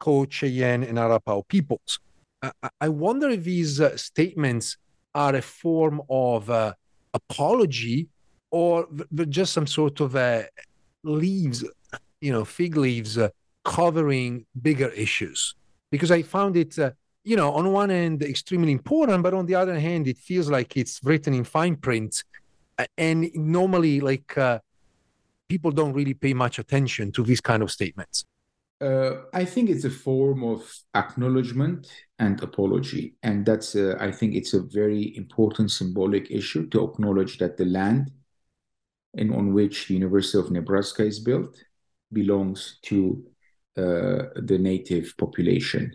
[0.00, 2.00] Coast, Cheyenne, and Arapaho peoples.
[2.42, 2.50] I,
[2.80, 4.78] I wonder if these uh, statements
[5.14, 6.72] are a form of uh,
[7.14, 8.08] apology
[8.50, 8.88] or
[9.28, 10.42] just some sort of uh,
[11.04, 11.64] leaves,
[12.20, 13.28] you know, fig leaves uh,
[13.64, 15.54] covering bigger issues.
[15.90, 16.92] Because I found it, uh,
[17.24, 20.76] you know, on one end extremely important, but on the other hand, it feels like
[20.76, 22.24] it's written in fine print.
[22.98, 24.58] And normally, like, uh,
[25.48, 28.24] people don't really pay much attention to these kind of statements.
[28.80, 33.14] Uh, I think it's a form of acknowledgement and apology.
[33.22, 37.66] And that's, uh, I think it's a very important symbolic issue to acknowledge that the
[37.66, 38.10] land
[39.14, 41.62] in, on which the University of Nebraska is built
[42.12, 43.24] belongs to
[43.76, 45.94] uh, the native population.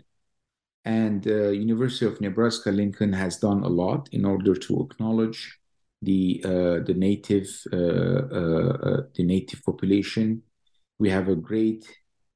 [0.88, 5.58] And uh, University of Nebraska Lincoln has done a lot in order to acknowledge
[6.00, 10.42] the uh, the native uh, the native population.
[10.98, 11.84] We have a great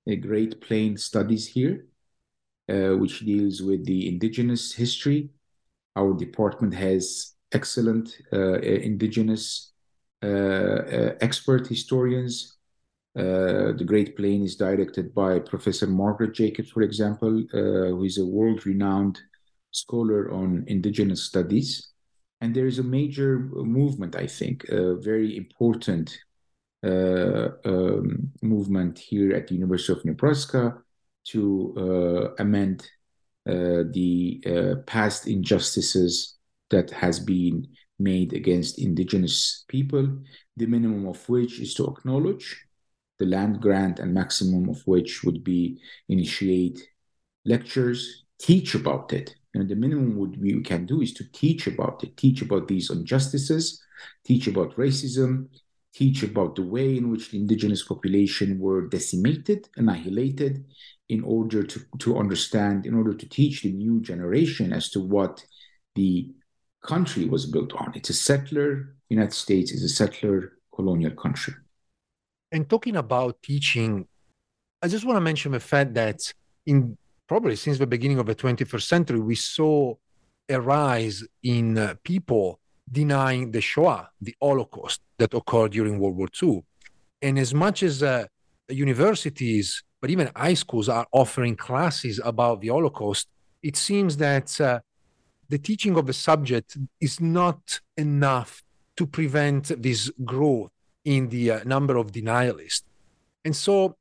[0.06, 1.86] a Great Plain Studies here,
[2.68, 5.30] uh, which deals with the indigenous history.
[5.96, 9.72] Our department has excellent uh, indigenous
[10.22, 12.58] uh, uh expert historians.
[13.14, 18.16] Uh, the Great Plain is directed by Professor Margaret Jacobs, for example, uh, who is
[18.18, 19.20] a world-renowned
[19.70, 21.92] scholar on indigenous studies.
[22.40, 26.18] And there is a major movement, I think, a very important
[26.84, 30.78] uh, um, movement here at the University of Nebraska
[31.28, 32.88] to uh, amend
[33.46, 36.38] uh, the past injustices
[36.70, 40.18] that has been made against indigenous people,
[40.56, 42.66] the minimum of which is to acknowledge
[43.22, 46.80] the land grant and maximum of which would be initiate
[47.44, 49.36] lectures, teach about it.
[49.54, 52.90] And the minimum would we can do is to teach about it, teach about these
[52.90, 53.80] injustices,
[54.24, 55.46] teach about racism,
[55.94, 60.64] teach about the way in which the indigenous population were decimated, annihilated,
[61.08, 65.44] in order to, to understand, in order to teach the new generation as to what
[65.94, 66.28] the
[66.82, 67.92] country was built on.
[67.94, 71.54] It's a settler, United States is a settler colonial country.
[72.52, 74.06] And talking about teaching,
[74.82, 76.20] I just want to mention the fact that
[76.66, 79.94] in probably since the beginning of the 21st century, we saw
[80.50, 82.60] a rise in uh, people
[82.90, 86.62] denying the Shoah, the Holocaust that occurred during World War II.
[87.22, 88.26] And as much as uh,
[88.68, 93.28] universities, but even high schools are offering classes about the Holocaust,
[93.62, 94.80] it seems that uh,
[95.48, 98.62] the teaching of the subject is not enough
[98.96, 100.70] to prevent this growth
[101.04, 102.82] in the uh, number of denialists.
[103.44, 103.96] And so,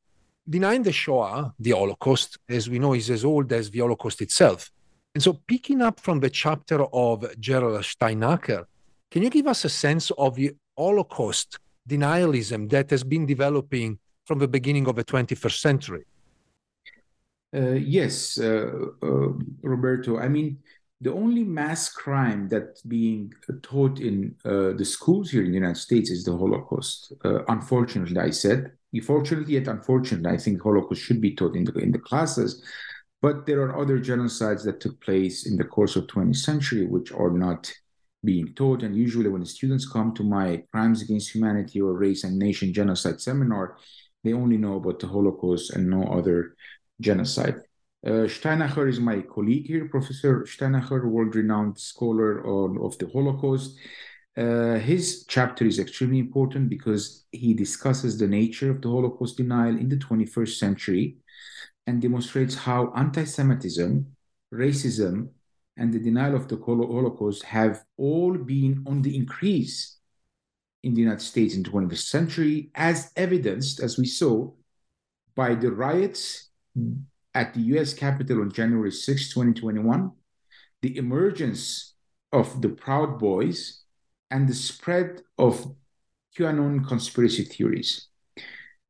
[0.47, 4.71] denying the Shoah, the Holocaust, as we know, is as old as the Holocaust itself.
[5.13, 8.65] And so, picking up from the chapter of Gerald Steinacher,
[9.09, 14.39] can you give us a sense of the Holocaust denialism that has been developing from
[14.39, 16.05] the beginning of the 21st century.
[17.53, 18.71] Uh, yes, uh,
[19.03, 19.29] uh,
[19.61, 20.17] Roberto.
[20.17, 20.59] I mean,
[21.01, 23.33] the only mass crime that's being
[23.63, 27.11] taught in uh, the schools here in the United States is the Holocaust.
[27.25, 28.71] Uh, unfortunately, I said.
[29.03, 32.63] Fortunately, yet unfortunately, I think Holocaust should be taught in the in the classes.
[33.21, 37.11] But there are other genocides that took place in the course of 20th century which
[37.11, 37.71] are not
[38.23, 38.83] being taught.
[38.83, 43.21] And usually, when students come to my crimes against humanity or race and nation genocide
[43.21, 43.77] seminar,
[44.23, 46.55] they only know about the Holocaust and no other
[46.99, 47.55] genocide.
[48.03, 53.77] Uh, Steinacher is my colleague here, Professor Steinacher, world-renowned scholar on, of the Holocaust.
[54.35, 59.77] Uh, his chapter is extremely important because he discusses the nature of the Holocaust denial
[59.77, 61.17] in the 21st century
[61.85, 64.07] and demonstrates how anti-Semitism,
[64.51, 65.29] racism,
[65.77, 69.97] and the denial of the Holocaust have all been on the increase
[70.81, 74.49] in the United States in the 20th century, as evidenced, as we saw,
[75.35, 76.49] by the riots
[77.33, 80.11] at the US Capitol on January 6, 2021,
[80.81, 81.95] the emergence
[82.31, 83.83] of the Proud Boys,
[84.29, 85.75] and the spread of
[86.37, 88.07] QAnon conspiracy theories.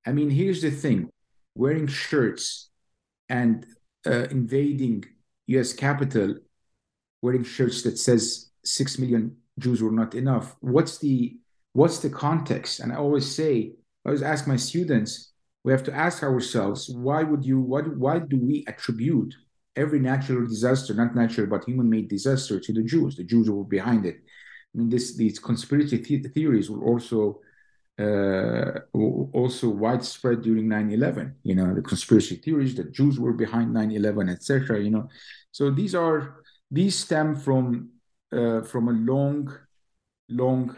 [0.06, 1.10] I mean, here's the thing
[1.56, 2.70] wearing shirts
[3.30, 3.66] and
[4.06, 5.06] uh, invading
[5.48, 6.36] US Capitol,
[7.22, 10.56] wearing shirts that says 6 million Jews were not enough.
[10.62, 11.38] What's the
[11.74, 12.80] what's the context?
[12.80, 13.74] And I always say,
[14.06, 15.31] I always ask my students,
[15.64, 19.36] we have to ask ourselves why would you what why do we attribute
[19.76, 23.16] every natural disaster not natural but human-made disaster to the jews?
[23.16, 24.18] The jews were behind it.
[24.74, 27.42] I mean this these conspiracy th- theories were also
[28.00, 34.32] uh, also widespread during 9-11 you know the conspiracy theories that jews were behind 9-11
[34.32, 35.10] etc you know.
[35.52, 36.42] So these are
[36.72, 37.90] these stem from
[38.32, 39.54] uh, from a long
[40.30, 40.76] long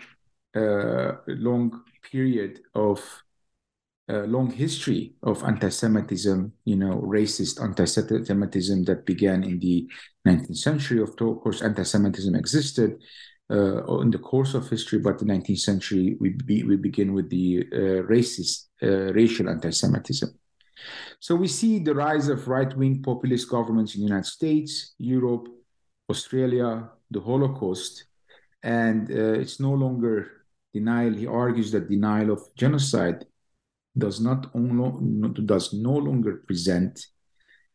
[0.56, 3.23] uh, long period of
[4.22, 9.88] long history of anti-Semitism, you know, racist anti-Semitism that began in the
[10.28, 11.02] 19th century.
[11.02, 13.02] Of course, anti-Semitism existed
[13.52, 17.30] uh, in the course of history, but the 19th century we be, we begin with
[17.30, 20.30] the uh, racist uh, racial anti-Semitism.
[21.20, 25.48] So we see the rise of right-wing populist governments in the United States, Europe,
[26.10, 28.06] Australia, the Holocaust,
[28.64, 31.14] and uh, it's no longer denial.
[31.14, 33.26] He argues that denial of genocide
[33.98, 37.06] does not only does no longer present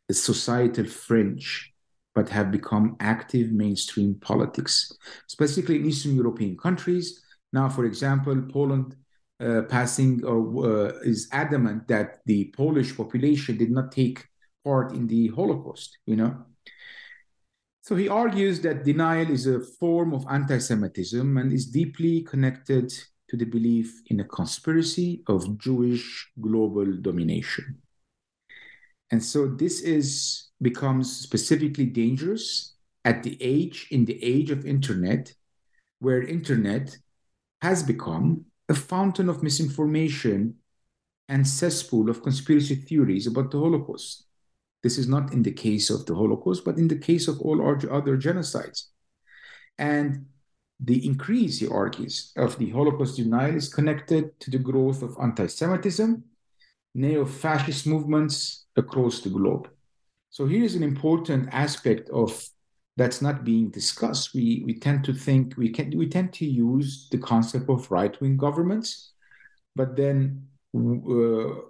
[0.09, 1.73] a societal fringe,
[2.15, 4.93] but have become active mainstream politics,
[5.29, 7.23] specifically in Eastern European countries.
[7.53, 8.97] Now, for example, Poland
[9.41, 14.27] uh, passing uh, is adamant that the Polish population did not take
[14.65, 15.99] part in the Holocaust.
[16.07, 16.45] You know,
[17.83, 22.93] so he argues that denial is a form of anti-Semitism and is deeply connected
[23.29, 27.79] to the belief in a conspiracy of Jewish global domination.
[29.11, 32.75] And so this is becomes specifically dangerous
[33.05, 35.33] at the age in the age of internet
[36.01, 36.97] where internet
[37.63, 40.55] has become a fountain of misinformation
[41.29, 44.27] and cesspool of conspiracy theories about the Holocaust.
[44.83, 47.61] This is not in the case of the Holocaust, but in the case of all
[47.61, 48.85] other genocides.
[49.79, 50.27] And
[50.81, 55.47] the increase, he argues, of the Holocaust denial is connected to the growth of anti
[55.47, 56.23] Semitism,
[56.95, 59.69] neo fascist movements across the globe.
[60.31, 62.49] So here is an important aspect of
[62.97, 64.35] that's not being discussed.
[64.35, 68.21] We, we tend to think, we, can, we tend to use the concept of right
[68.21, 69.13] wing governments,
[69.75, 71.61] but then uh,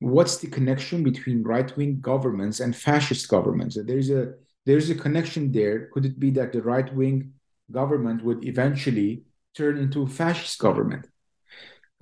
[0.00, 3.78] what's the connection between right wing governments and fascist governments?
[3.84, 5.86] There's a there's a connection there.
[5.92, 7.32] Could it be that the right wing
[7.70, 9.24] government would eventually
[9.56, 11.06] turn into a fascist government.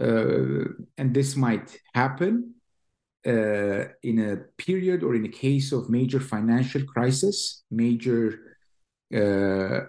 [0.01, 0.65] Uh,
[0.99, 2.55] and this might happen
[3.27, 8.57] uh, in a period or in a case of major financial crisis, major
[9.15, 9.19] uh,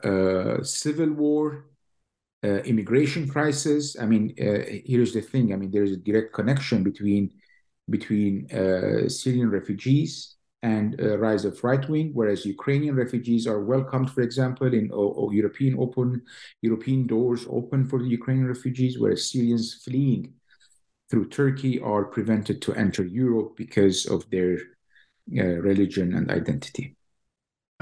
[0.10, 1.66] uh civil war,
[2.44, 3.98] uh, immigration crisis.
[4.00, 5.54] I mean, uh, here's the thing.
[5.54, 7.32] I mean, there is a direct connection between
[7.90, 8.48] between
[9.10, 10.36] Syrian refugees
[10.74, 15.28] and uh, rise of right wing, whereas Ukrainian refugees are welcomed, for example, in or
[15.42, 16.10] European open
[16.68, 20.24] European doors open for the Ukrainian refugees, whereas Syrians fleeing
[21.10, 24.54] through Turkey are prevented to enter Europe because of their
[25.42, 26.86] uh, religion and identity.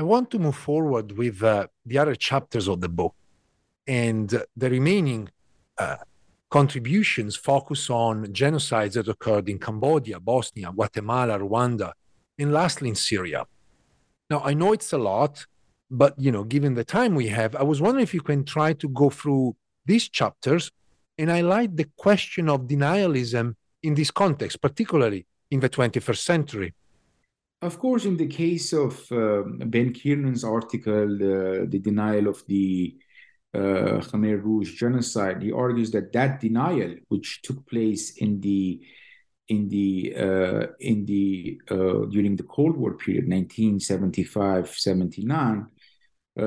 [0.02, 3.16] I want to move forward with uh, the other chapters of the book,
[4.06, 4.28] and
[4.62, 5.22] the remaining
[5.84, 6.00] uh,
[6.60, 11.90] contributions focus on genocides that occurred in Cambodia, Bosnia, Guatemala, Rwanda,
[12.40, 13.46] and lastly in Syria.
[14.30, 15.46] Now I know it's a lot,
[15.90, 18.74] but you know, given the time we have, I was wondering if you can try
[18.74, 19.56] to go through
[19.86, 20.72] these chapters
[21.18, 26.74] and highlight the question of denialism in this context, particularly in the 21st century?
[27.62, 32.98] Of course, in the case of uh, Ben Kiernan's article, uh, The Denial of the
[33.54, 38.82] uh, Khmer Rouge genocide, he argues that that denial, which took place in the
[39.50, 45.68] in the uh, in the uh, during the Cold War period, 1975-79,
[46.40, 46.44] uh,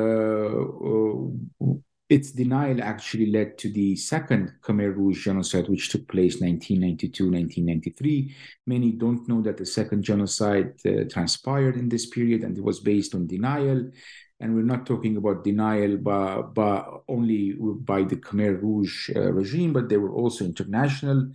[2.08, 8.32] its denial actually led to the second Khmer Rouge genocide, which took place 1992-1993.
[8.66, 12.78] Many don't know that the second genocide uh, transpired in this period, and it was
[12.80, 13.90] based on denial.
[14.38, 19.72] And we're not talking about denial by, by only by the Khmer Rouge uh, regime,
[19.72, 21.32] but there were also international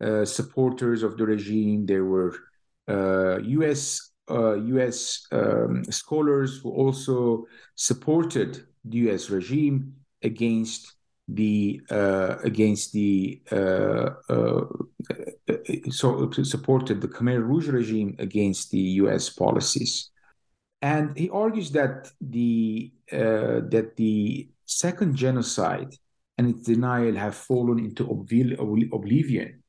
[0.00, 1.86] uh, supporters of the regime.
[1.86, 2.34] There were
[2.88, 4.10] U.S.
[4.30, 5.26] U.S.
[5.32, 9.30] Uh, um, scholars who also supported the U.S.
[9.30, 10.94] regime against
[11.28, 14.64] the uh, against the uh, uh,
[15.90, 19.28] so supported the Khmer Rouge regime against the U.S.
[19.28, 20.10] policies,
[20.80, 25.94] and he argues that the uh, that the second genocide
[26.38, 28.04] and its denial have fallen into
[28.92, 29.62] oblivion,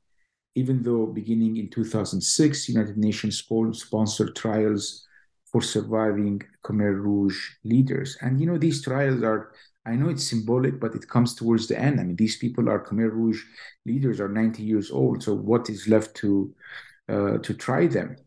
[0.60, 5.08] even though beginning in 2006, United Nations sponsored trials
[5.52, 9.52] for surviving Khmer Rouge leaders, and you know these trials are
[9.86, 12.00] I know it's symbolic, but it comes towards the end.
[12.00, 13.42] I mean, these people are Khmer Rouge
[13.86, 15.24] leaders, are 90 years old.
[15.24, 16.54] So what is left to
[17.08, 18.18] uh, to try them?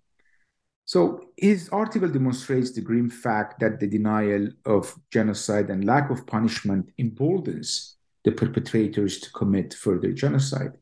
[0.84, 1.00] So
[1.36, 6.90] his article demonstrates the grim fact that the denial of genocide and lack of punishment
[6.98, 10.72] emboldens the perpetrators to commit further genocide.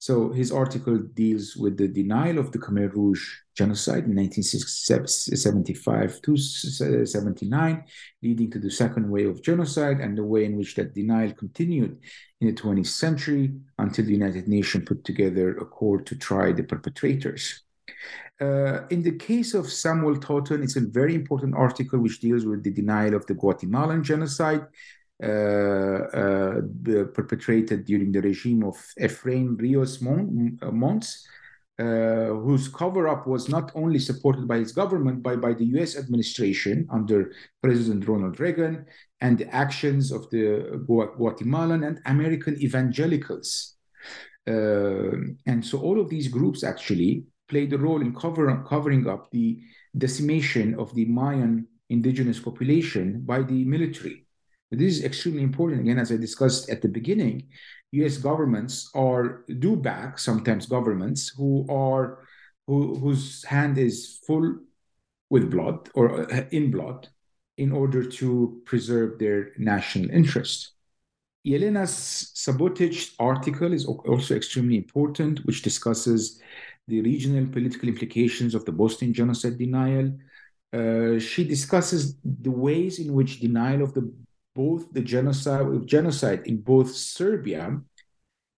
[0.00, 6.36] So his article deals with the denial of the Khmer Rouge genocide in 1975 to
[6.36, 7.84] 79,
[8.22, 11.98] leading to the second wave of genocide and the way in which that denial continued
[12.40, 16.62] in the 20th century until the United Nations put together a court to try the
[16.62, 17.64] perpetrators.
[18.40, 22.62] Uh, in the case of Samuel Totten, it's a very important article which deals with
[22.62, 24.64] the denial of the Guatemalan genocide
[27.14, 31.26] perpetrated during the regime of Efrain Rios uh, Monts,
[31.78, 35.96] uh, whose cover up was not only supported by his government, but by the US
[35.96, 38.84] administration under President Ronald Reagan
[39.20, 43.76] and the actions of the Guatemalan and American evangelicals.
[44.46, 45.12] Uh,
[45.46, 49.60] and so all of these groups actually played a role in cover, covering up the
[49.96, 54.27] decimation of the Mayan indigenous population by the military.
[54.70, 55.80] This is extremely important.
[55.80, 57.48] Again, as I discussed at the beginning,
[57.92, 58.18] U.S.
[58.18, 62.26] governments are do back sometimes governments who are
[62.66, 64.58] who, whose hand is full
[65.30, 67.08] with blood or uh, in blood
[67.56, 70.72] in order to preserve their national interest.
[71.46, 76.40] Jelena Subotić's article is also extremely important, which discusses
[76.88, 80.12] the regional political implications of the Bosnian genocide denial.
[80.72, 84.12] Uh, she discusses the ways in which denial of the
[84.58, 87.80] both the genocide genocide in both Serbia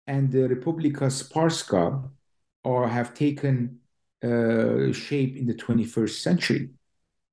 [0.07, 2.09] and the Republika Srpska
[2.63, 3.79] are have taken
[4.23, 6.69] uh, shape in the 21st century.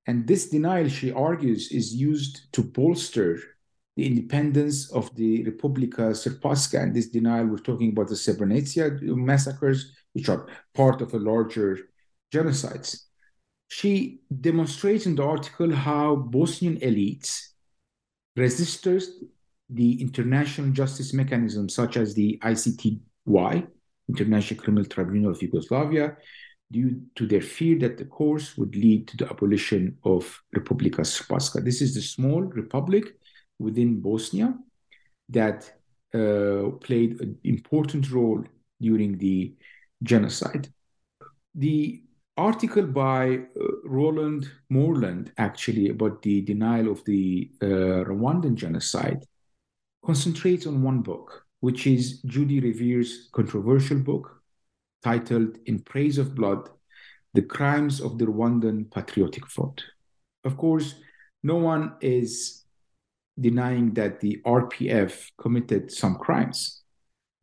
[0.05, 3.31] And this denial, she argues, is used to bolster
[3.95, 6.77] the independence of the Republika Srpska.
[6.83, 9.01] And this denial, we're talking about the Srebrenica
[9.31, 9.79] massacres,
[10.13, 11.71] which are part of a larger
[12.33, 12.89] genocides.
[13.69, 17.29] She demonstrates in the article how Bosnian elites
[18.37, 19.05] resistors
[19.69, 23.67] the international justice mechanisms such as the ICTY,
[24.07, 26.15] International Criminal Tribunal of Yugoslavia,
[26.71, 31.63] due to their fear that the course would lead to the abolition of Republika Srpska.
[31.63, 33.17] This is the small republic
[33.59, 34.53] within Bosnia
[35.29, 35.71] that
[36.13, 38.43] uh, played an important role
[38.81, 39.55] during the
[40.03, 40.69] genocide.
[41.55, 42.03] The
[42.37, 49.25] article by uh, Roland Moerland, actually, about the denial of the uh, Rwandan genocide,
[50.05, 54.41] concentrates on one book, which is Judi Rever's controversial book
[55.03, 56.69] titled In Praise of Blood
[57.33, 59.83] The Crimes of the Rwandan Patriotic Front.
[60.43, 60.95] Of course,
[61.43, 62.63] no one is
[63.39, 66.83] denying that the RPF committed some crimes,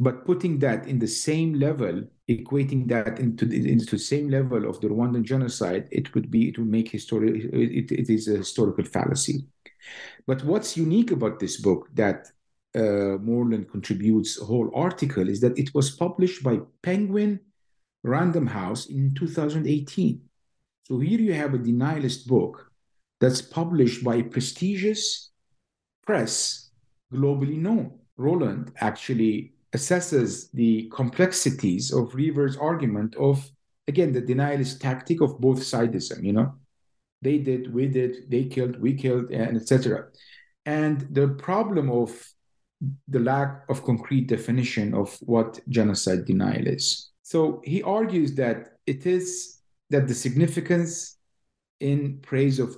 [0.01, 4.68] but putting that in the same level equating that into the, into the same level
[4.68, 8.38] of the Rwandan genocide, it would be it would make history it, it is a
[8.38, 9.47] historical fallacy.
[10.26, 12.28] But what's unique about this book that
[12.74, 17.40] uh, Moerland contributes a whole article is that it was published by Penguin
[18.03, 20.20] Random House in 2018.
[20.84, 22.70] So here you have a denialist book
[23.20, 25.30] that's published by a prestigious
[26.05, 26.70] press
[27.12, 27.99] globally known.
[28.16, 33.51] Roland actually assesses the complexities of Rever's argument of,
[33.89, 36.55] again, the denialist tactic of both sidism, you know?
[37.22, 40.07] They did, we did, they killed, we killed, and etc.
[40.66, 42.11] And the problem of
[43.09, 47.11] the lack of concrete definition of what genocide denial is.
[47.22, 49.59] So he argues that it is
[49.91, 51.16] that the significance
[51.81, 52.77] in praise of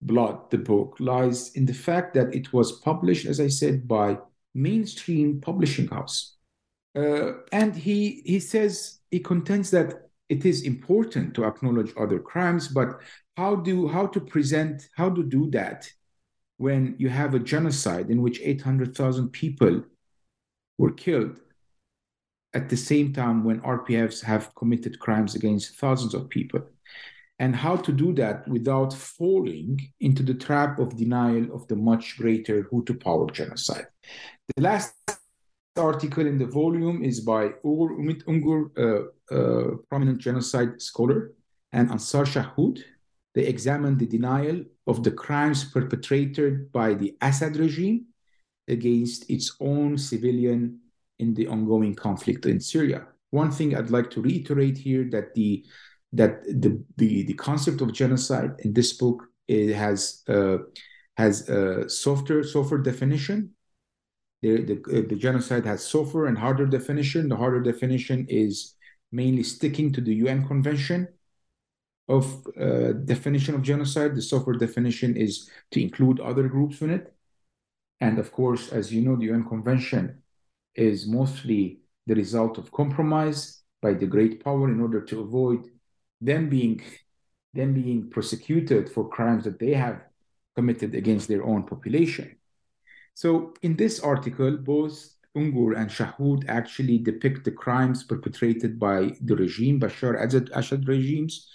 [0.00, 4.18] blood, the book, lies in the fact that it was published, as I said, by
[4.54, 6.36] mainstream publishing house.
[6.94, 12.68] Uh, and he he says he contends that it is important to acknowledge other crimes,
[12.68, 13.00] but
[13.36, 15.90] how do how to present how to do that
[16.58, 19.82] when you have a genocide in which 800,000 people
[20.78, 21.36] were killed
[22.54, 26.60] at the same time when RPFs have committed crimes against thousands of people
[27.42, 32.16] and how to do that without falling into the trap of denial of the much
[32.16, 33.88] greater Hutu power genocide.
[34.54, 34.94] The last
[35.76, 41.32] article in the volume is by Uğur Ümit Üngör, uh, uh, prominent genocide scholar,
[41.72, 42.78] and Annsar Shahhoud.
[43.34, 48.06] They examine the denial of the crimes perpetrated by the Assad regime
[48.68, 50.78] against its own civilian
[51.18, 53.08] in the ongoing conflict in Syria.
[53.30, 55.64] One thing I'd like to reiterate here that the
[56.12, 60.58] that the the, the concept of genocide in this book it has uh,
[61.16, 63.50] has a softer softer definition.
[64.42, 67.28] The, the, the genocide has softer and harder definition.
[67.28, 68.74] The harder definition is
[69.12, 71.06] mainly sticking to the UN Convention
[72.08, 74.16] of uh, definition of genocide.
[74.16, 77.14] The softer definition is to include other groups in it.
[78.00, 80.22] And of course, as you know, the UN Convention
[80.74, 85.68] is mostly the result of compromise by the great power in order to avoid
[86.22, 86.82] them being
[87.54, 90.00] them being prosecuted for crimes that they have
[90.56, 92.36] committed against their own population.
[93.14, 94.96] So in this article, both
[95.36, 100.14] Üngör and Shahhoud actually depict the crimes perpetrated by the regime, Bashar
[100.54, 101.48] Assad regimes,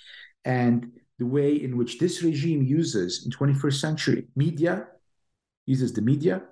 [0.45, 4.88] and the way in which this regime uses in 21st century media,
[5.65, 6.43] uses the media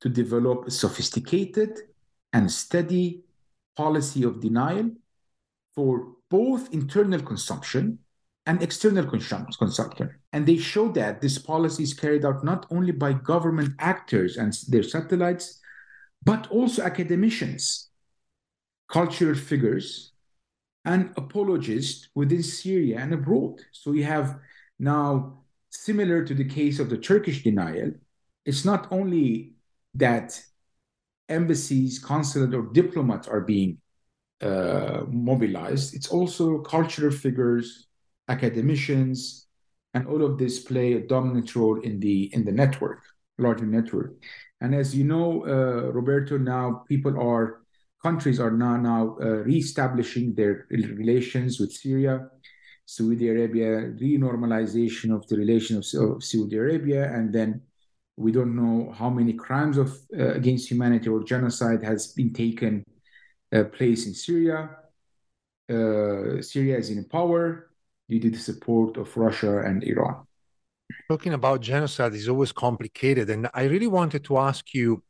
[0.00, 1.78] to develop a sophisticated
[2.32, 3.24] and steady
[3.76, 4.90] policy of denial
[5.74, 7.98] for both internal consumption
[8.46, 10.14] and external consumption.
[10.32, 14.56] And they show that this policy is carried out not only by government actors and
[14.68, 15.60] their satellites,
[16.24, 17.90] but also academicians,
[18.88, 20.12] cultural figures,
[20.84, 23.60] and apologists within Syria and abroad.
[23.72, 24.38] So you have
[24.78, 27.92] now, similar to the case of the Turkish denial,
[28.46, 29.52] it's not only
[29.94, 30.40] that
[31.28, 33.78] embassies, consulate, or diplomats are being
[34.40, 35.94] uh, mobilized.
[35.94, 37.88] It's also cultural figures,
[38.28, 39.46] academicians,
[39.94, 43.02] and all of this play a dominant role in the in the network,
[43.38, 44.14] larger network.
[44.60, 47.62] And as you know, uh, Roberto, now people are
[48.02, 52.28] countries are now now uh, reestablishing their relations with Syria,
[52.86, 57.60] Saudi Arabia, renormalization of the relation of, of Saudi Arabia, and then
[58.16, 62.84] we don't know how many crimes of uh, against humanity or genocide has been taken
[63.64, 64.70] place in Syria.
[65.68, 67.70] Uh, Syria is in power
[68.08, 70.26] due to the support of Russia and Iran.
[71.08, 73.30] Talking about genocide is always complicated.
[73.30, 75.02] And I really wanted to ask you,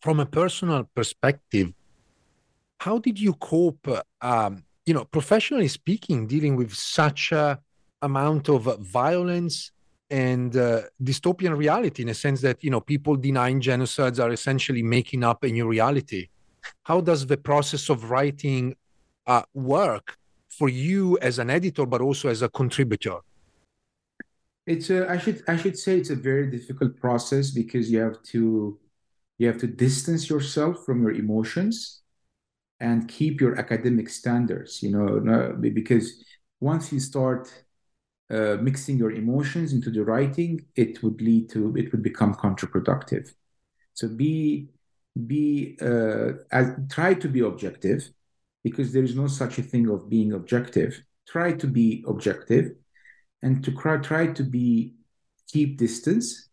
[0.00, 1.72] from a personal perspective,
[2.78, 3.88] how did you cope,
[4.20, 7.58] um, you know, professionally speaking, dealing with such a
[8.02, 9.72] amount of violence
[10.10, 14.82] and uh, dystopian reality in a sense that you know people denying genocides are essentially
[14.82, 16.28] making up a new reality
[16.84, 18.74] how does the process of writing
[19.26, 20.16] uh, work
[20.48, 23.18] for you as an editor, but also as a contributor?
[24.66, 28.22] It's a, I should I should say it's a very difficult process because you have
[28.34, 28.78] to
[29.38, 32.02] you have to distance yourself from your emotions
[32.80, 34.82] and keep your academic standards.
[34.82, 36.24] You know, because
[36.58, 37.52] once you start
[38.28, 43.32] uh, mixing your emotions into the writing, it would lead to it would become counterproductive.
[43.94, 44.68] So be
[45.26, 48.08] be uh, as, try to be objective
[48.62, 51.00] because there is no such a thing of being objective.
[51.28, 52.72] Try to be objective
[53.42, 54.94] and to try, try to be
[55.48, 56.48] keep distance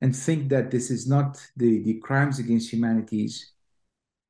[0.00, 3.52] and think that this is not the, the crimes against humanities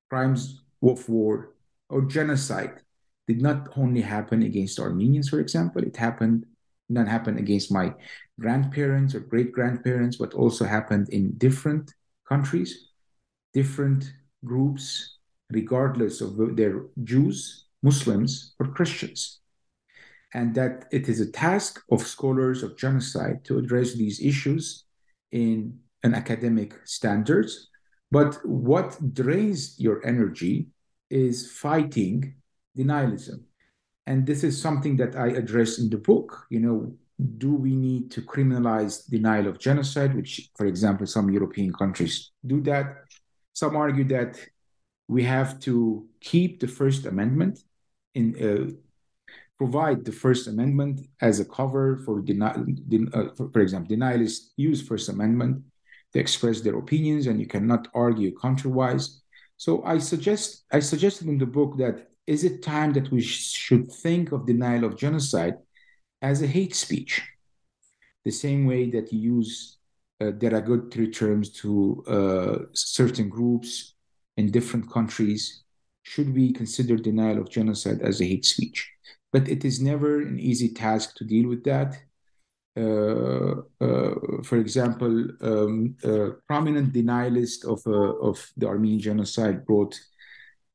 [0.08, 1.54] crimes of war
[1.90, 2.80] or genocide
[3.26, 5.82] did not only happen against armenians for example.
[5.82, 6.46] It happened
[6.88, 7.92] not happen against my
[8.40, 11.92] grandparents or great grandparents but also happened in different
[12.26, 12.87] countries
[13.52, 14.12] different
[14.44, 15.18] groups,
[15.50, 19.40] regardless of their Jews, Muslims, or Christians.
[20.34, 24.84] And that it is a task of scholars of genocide to address these issues
[25.32, 27.68] in an academic standards,
[28.10, 30.68] But what drains your energy
[31.10, 32.34] is fighting
[32.76, 33.44] denialism.
[34.06, 36.46] And this is something that I address in the book.
[36.48, 36.94] You know,
[37.36, 42.60] do we need to criminalize denial of genocide, which, for example, some European countries do
[42.62, 43.07] that?
[43.58, 44.38] Some argue that
[45.08, 47.58] we have to keep the First Amendment
[48.14, 48.70] in uh,
[49.56, 52.64] provide the First Amendment as a cover for denial.
[53.12, 55.64] Uh, for, for example, denialists use First Amendment
[56.12, 59.04] to express their opinions, and you cannot argue contrariwise.
[59.56, 61.96] So I suggest I suggested in the book that
[62.28, 65.56] is it time that we sh- should think of denial of genocide
[66.22, 67.22] as a hate speech,
[68.24, 69.77] the same way that you use
[70.20, 73.94] uh, derogatory terms to uh, certain groups
[74.36, 75.62] in different countries.
[76.02, 78.90] Should we consider denial of genocide as a hate speech?
[79.32, 81.96] But it is never an easy task to deal with that.
[82.76, 84.14] Uh, uh,
[84.44, 90.00] for example, um, a prominent denialist of, uh, of the Armenian genocide wrote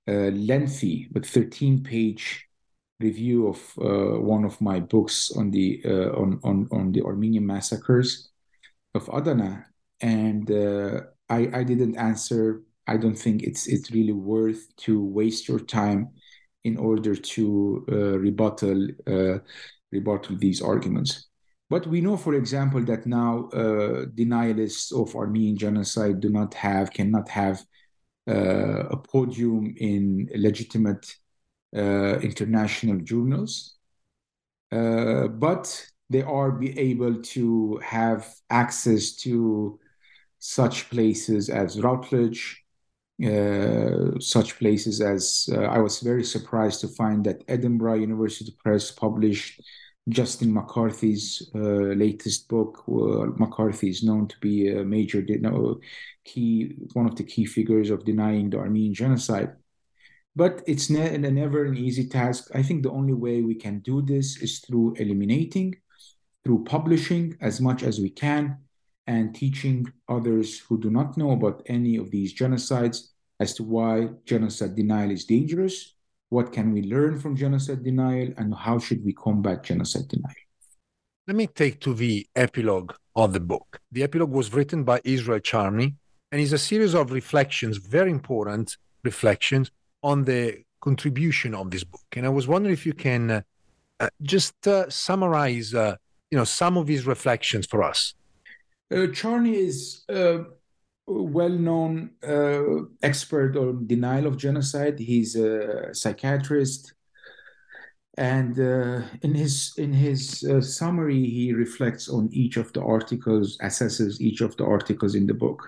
[0.08, 2.46] a lengthy but 13 page
[3.00, 7.46] review of uh, one of my books on the uh, on, on on the Armenian
[7.46, 8.33] massacres
[8.96, 9.66] of Adana,
[10.02, 12.64] and uh, I I didn't answer.
[12.88, 16.10] I don't think it's it's really worth to waste your time
[16.64, 17.86] in order to
[18.20, 18.88] rebuttal
[19.92, 21.28] rebuttal these arguments.
[21.70, 26.92] But we know, for example, that now uh, denialists of Armenian genocide do not have,
[26.92, 27.64] cannot have
[28.28, 31.06] uh, a podium in legitimate
[31.76, 33.78] uh, international journals.
[34.72, 39.80] Uh, but they are be able to have access to
[40.40, 42.64] such places as Routledge,
[43.26, 48.92] uh, such places as uh, I was very surprised to find that Edinburgh University Press
[48.92, 49.62] published
[50.10, 52.84] Justin McCarthy's uh, latest book.
[53.40, 55.40] McCarthy is known to be a major de-
[56.26, 59.54] key, one of the key figures of denying the Armenian genocide.
[60.36, 62.50] But it's ne- never an easy task.
[62.54, 65.76] I think the only way we can do this is through eliminating,
[66.44, 68.58] through publishing as much as we can,
[69.08, 74.08] and teaching others who do not know about any of these genocides as to why
[74.26, 75.94] genocide denial is dangerous
[76.34, 78.34] what can we learn from genocide denial?
[78.38, 80.44] And how should we combat genocide denial?
[81.28, 83.80] Let me take to the epilogue of the book.
[83.92, 85.94] The epilogue was written by Israel Charny
[86.32, 89.70] and is a series of reflections, very important reflections
[90.02, 92.08] on the contribution of this book.
[92.18, 93.42] And I was wondering if you can uh,
[94.00, 95.98] uh, just uh, summarize, uh,
[96.34, 98.16] you know, some of his reflections for us.
[98.92, 100.40] Uh, Charny is uh,
[101.06, 104.98] well-known uh, expert on denial of genocide.
[104.98, 106.96] He's a psychiatrist,
[108.18, 113.60] and uh, in his in his uh, summary, he reflects on each of the articles,
[113.62, 115.62] assesses each of the articles in the book,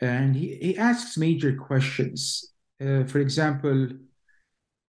[0.00, 2.54] and he, he asks major questions.
[2.80, 3.88] Uh, for example,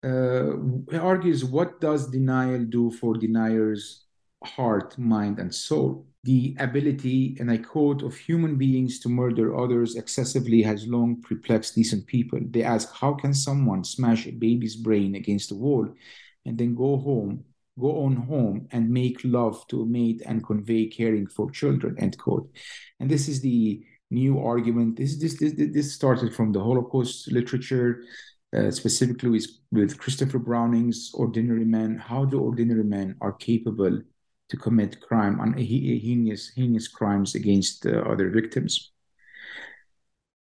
[0.03, 0.51] uh,
[0.91, 4.10] he argues, what does denial do for deniers'
[4.43, 6.05] heart, mind, and soul?
[6.23, 11.75] the ability, and I quote, of human beings to murder others excessively has long perplexed
[11.75, 12.39] decent people.
[12.43, 15.87] They ask, how can someone smash a baby's brain against a wall
[16.45, 17.43] and then go home,
[17.79, 22.17] go on home and make love to a mate and convey caring for children, end
[22.19, 22.51] quote.
[22.99, 24.97] And this is the new argument.
[24.97, 28.03] This, this, this, this started from the Holocaust literature,
[28.55, 31.97] uh, specifically with, with Christopher Browning's Ordinary Men.
[31.97, 34.01] How do ordinary men are capable
[34.51, 38.91] to commit crime and heinous, heinous crimes against uh, other victims.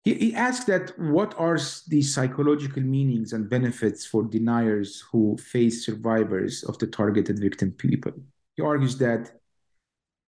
[0.02, 1.58] He, he asked that what are
[1.88, 8.12] the psychological meanings and benefits for deniers who face survivors of the targeted victim people.
[8.56, 9.30] He argues that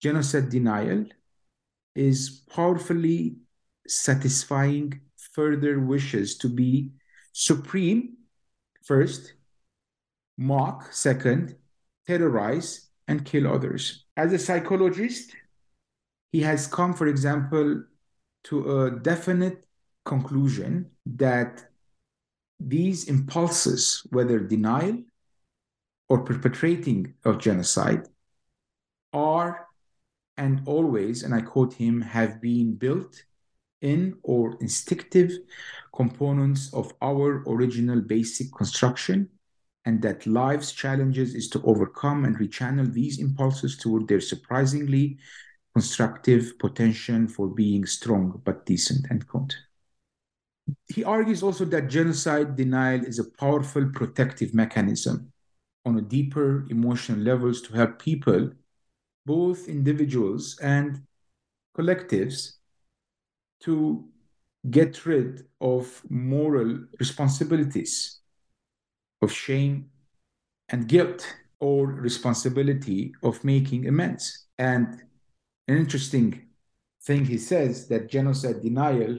[0.01, 1.05] genocide denial
[1.95, 3.37] is powerfully
[3.87, 5.01] satisfying
[5.33, 6.91] further wishes to be
[7.33, 8.15] supreme
[8.83, 9.33] first,
[10.37, 11.55] mock second,
[12.07, 14.05] terrorize and kill others.
[14.17, 15.35] As a psychologist,
[16.31, 17.83] he has come, for example,
[18.45, 19.65] to a definite
[20.03, 21.65] conclusion that
[22.59, 25.03] these impulses, whether denial
[26.09, 28.07] or perpetrating of genocide,
[29.13, 29.67] are
[30.37, 33.23] and always, and I quote him, have been built
[33.81, 35.31] in or instinctive
[35.93, 39.29] components of our original basic construction
[39.85, 45.17] and that life's challenges is to overcome and rechannel these impulses toward their surprisingly
[45.73, 49.55] constructive potential for being strong but decent, end quote.
[50.87, 55.31] He argues also that genocide denial is a powerful protective mechanism
[55.85, 58.51] on a deeper emotional levels to help people,
[59.25, 61.03] both individuals and
[61.77, 62.53] collectives,
[63.61, 64.05] to
[64.69, 68.21] get rid of moral responsibilities,
[69.21, 69.89] of shame
[70.69, 71.25] and guilt,
[71.59, 74.47] or responsibility of making amends.
[74.57, 75.01] And
[75.67, 76.47] an interesting
[77.03, 79.17] thing he says that genocide denial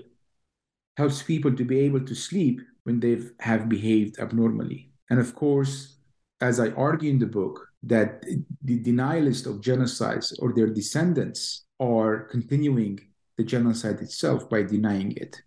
[0.97, 4.91] helps people to be able to sleep when they have behaved abnormally.
[5.11, 5.97] And of course,
[6.41, 8.23] as I argue in the book, that
[8.63, 13.01] the denialists of genocides or their descendants are continuing
[13.37, 15.41] the genocide itself by denying it.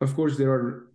[0.00, 0.88] Of course, there are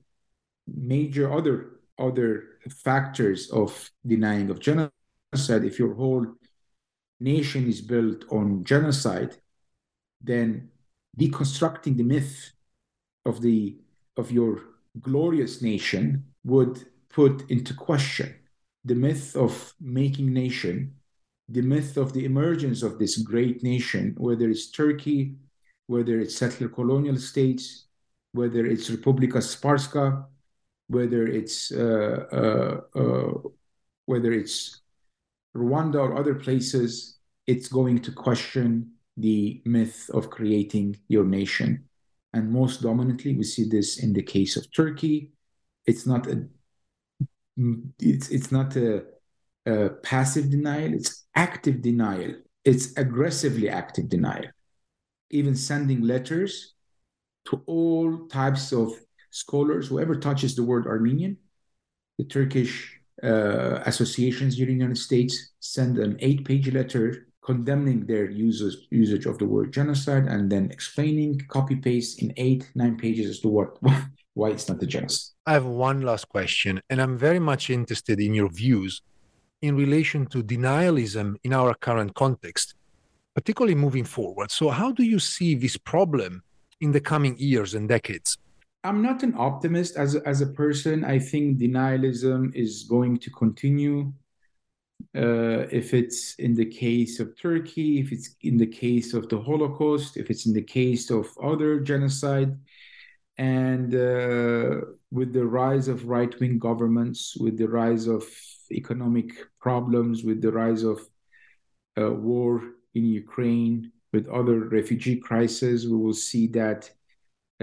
[0.67, 2.29] major other other
[2.69, 3.69] factors of
[4.05, 5.63] denying of genocide.
[5.71, 6.25] If your whole
[7.19, 9.37] nation is built on genocide,
[10.21, 10.69] then
[11.17, 12.51] deconstructing the myth
[13.25, 13.77] of the
[14.17, 14.61] of your
[14.99, 16.75] glorious nation would
[17.09, 18.35] put into question
[18.85, 20.93] the myth of making nation,
[21.47, 25.35] the myth of the emergence of this great nation, whether it's Turkey,
[25.87, 27.85] whether it's settler colonial states,
[28.33, 30.25] whether it's Republika Srpska,
[30.87, 33.33] whether it's uh, uh, uh,
[34.05, 34.81] whether it's
[35.55, 41.85] Rwanda or other places, it's going to question the myth of creating your nation.
[42.33, 45.31] And most dominantly, we see this in the case of Turkey.
[45.85, 46.47] It's not a
[47.99, 49.03] it's it's not a,
[49.65, 52.33] a passive denial; it's active denial.
[52.65, 54.49] It's aggressively active denial.
[55.29, 56.73] Even sending letters
[57.45, 58.93] to all types of
[59.33, 61.37] scholars, whoever touches the word Armenian,
[62.17, 68.29] the Turkish uh, associations here in the United States send an eight-page letter condemning their
[68.29, 73.29] users, usage of the word genocide and then explaining copy paste in eight nine pages
[73.29, 73.77] as to what
[74.33, 75.33] why it's not a genocide.
[75.45, 79.01] I have one last question, and I'm very much interested in your views
[79.61, 82.75] in relation to denialism in our current context,
[83.35, 84.51] particularly moving forward.
[84.51, 86.43] So, how do you see this problem
[86.81, 88.37] in the coming years and decades?
[88.83, 91.05] I'm not an optimist as as a person.
[91.05, 94.11] I think denialism is going to continue.
[95.15, 99.39] Uh, if it's in the case of Turkey, if it's in the case of the
[99.39, 102.57] Holocaust, if it's in the case of other genocide,
[103.37, 104.81] and uh,
[105.11, 108.23] with the rise of right wing governments, with the rise of
[108.71, 110.99] economic problems, with the rise of
[111.97, 112.61] uh, war
[112.95, 116.89] in Ukraine, with other refugee crises, we will see that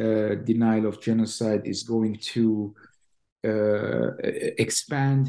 [0.01, 2.75] uh, denial of genocide is going to
[3.47, 4.11] uh,
[4.67, 5.25] expand.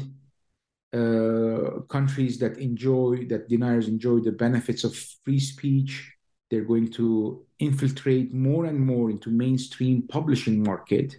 [0.94, 4.94] Uh, countries that enjoy, that deniers enjoy the benefits of
[5.24, 6.12] free speech,
[6.50, 11.16] they're going to infiltrate more and more into mainstream publishing market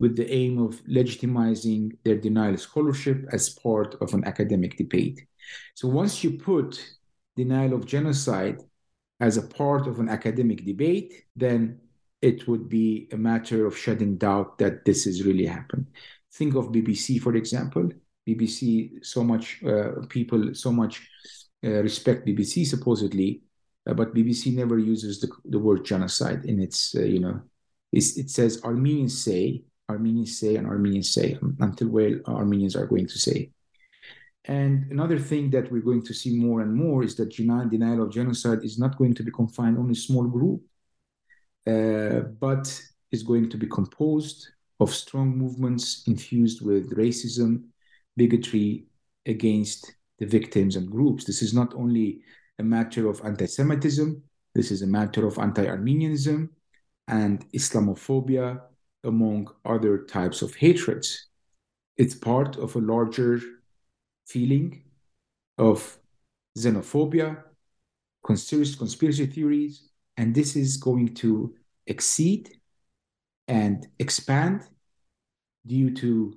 [0.00, 5.20] with the aim of legitimizing their denial scholarship as part of an academic debate.
[5.74, 6.82] So once you put
[7.36, 8.62] denial of genocide
[9.20, 11.80] as a part of an academic debate, then
[12.22, 15.86] it would be a matter of shedding doubt that this has really happened.
[16.32, 17.90] Think of BBC, for example.
[18.26, 21.08] BBC, so much uh, people, so much
[21.64, 23.42] uh, respect BBC supposedly,
[23.88, 27.40] uh, but BBC never uses the, the word genocide in its, uh, you know,
[27.92, 33.18] it says Armenians say, Armenians say, and Armenians say until where Armenians are going to
[33.18, 33.50] say.
[34.44, 38.12] And another thing that we're going to see more and more is that denial of
[38.12, 40.62] genocide is not going to be confined only small group,
[41.66, 42.80] Uh, but
[43.12, 44.48] is going to be composed
[44.80, 47.64] of strong movements infused with racism,
[48.16, 48.86] bigotry
[49.26, 51.24] against the victims and groups.
[51.24, 52.20] This is not only
[52.58, 54.22] a matter of anti Semitism,
[54.54, 56.50] this is a matter of anti Armenianism
[57.08, 58.60] and Islamophobia,
[59.04, 61.28] among other types of hatreds.
[61.96, 63.40] It's part of a larger
[64.26, 64.82] feeling
[65.58, 65.98] of
[66.58, 67.42] xenophobia,
[68.24, 71.54] conspiracy theories, and this is going to
[71.86, 72.50] exceed
[73.48, 74.62] and expand
[75.66, 76.36] due to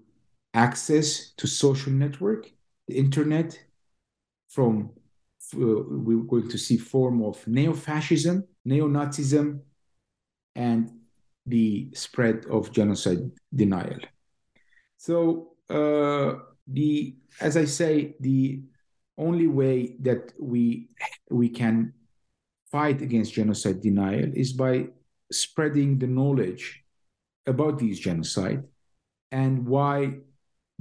[0.53, 2.51] access to social network,
[2.87, 3.57] the internet,
[4.49, 4.91] from
[5.55, 9.59] uh, we're going to see form of neo-fascism, neo-Nazism,
[10.55, 10.91] and
[11.45, 13.99] the spread of genocide denial.
[14.97, 18.61] So uh, the as I say, the
[19.17, 20.89] only way that we
[21.29, 21.93] we can
[22.71, 24.87] fight against genocide denial is by
[25.31, 26.83] spreading the knowledge
[27.45, 28.63] about these genocide
[29.31, 30.17] and why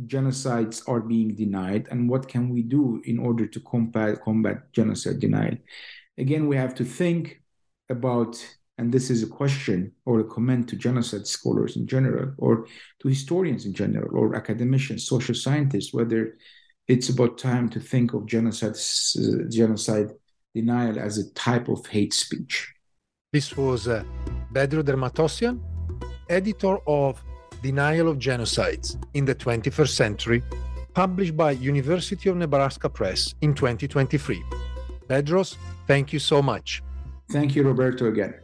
[0.07, 5.19] genocides are being denied and what can we do in order to combat combat genocide
[5.19, 5.57] denial.
[6.19, 7.43] Again we have to think
[7.89, 8.37] about
[8.79, 12.67] and this is a question or a comment to genocide scholars in general or
[13.01, 16.37] to historians in general or academicians social scientists whether
[16.87, 20.11] it's about time to think of genocide uh, genocide
[20.61, 22.55] denial as a type of hate speech
[23.33, 24.03] this was uh,
[24.55, 25.57] Bedross Der Matossian
[26.29, 27.23] editor of
[27.63, 30.43] Denial of Genocides in the 21st Century,
[30.95, 34.43] published by University of Nebraska Press in 2023.
[35.09, 35.57] Bedross,
[35.87, 36.83] thank you so much.
[37.31, 38.35] Thank you, Roberto, again.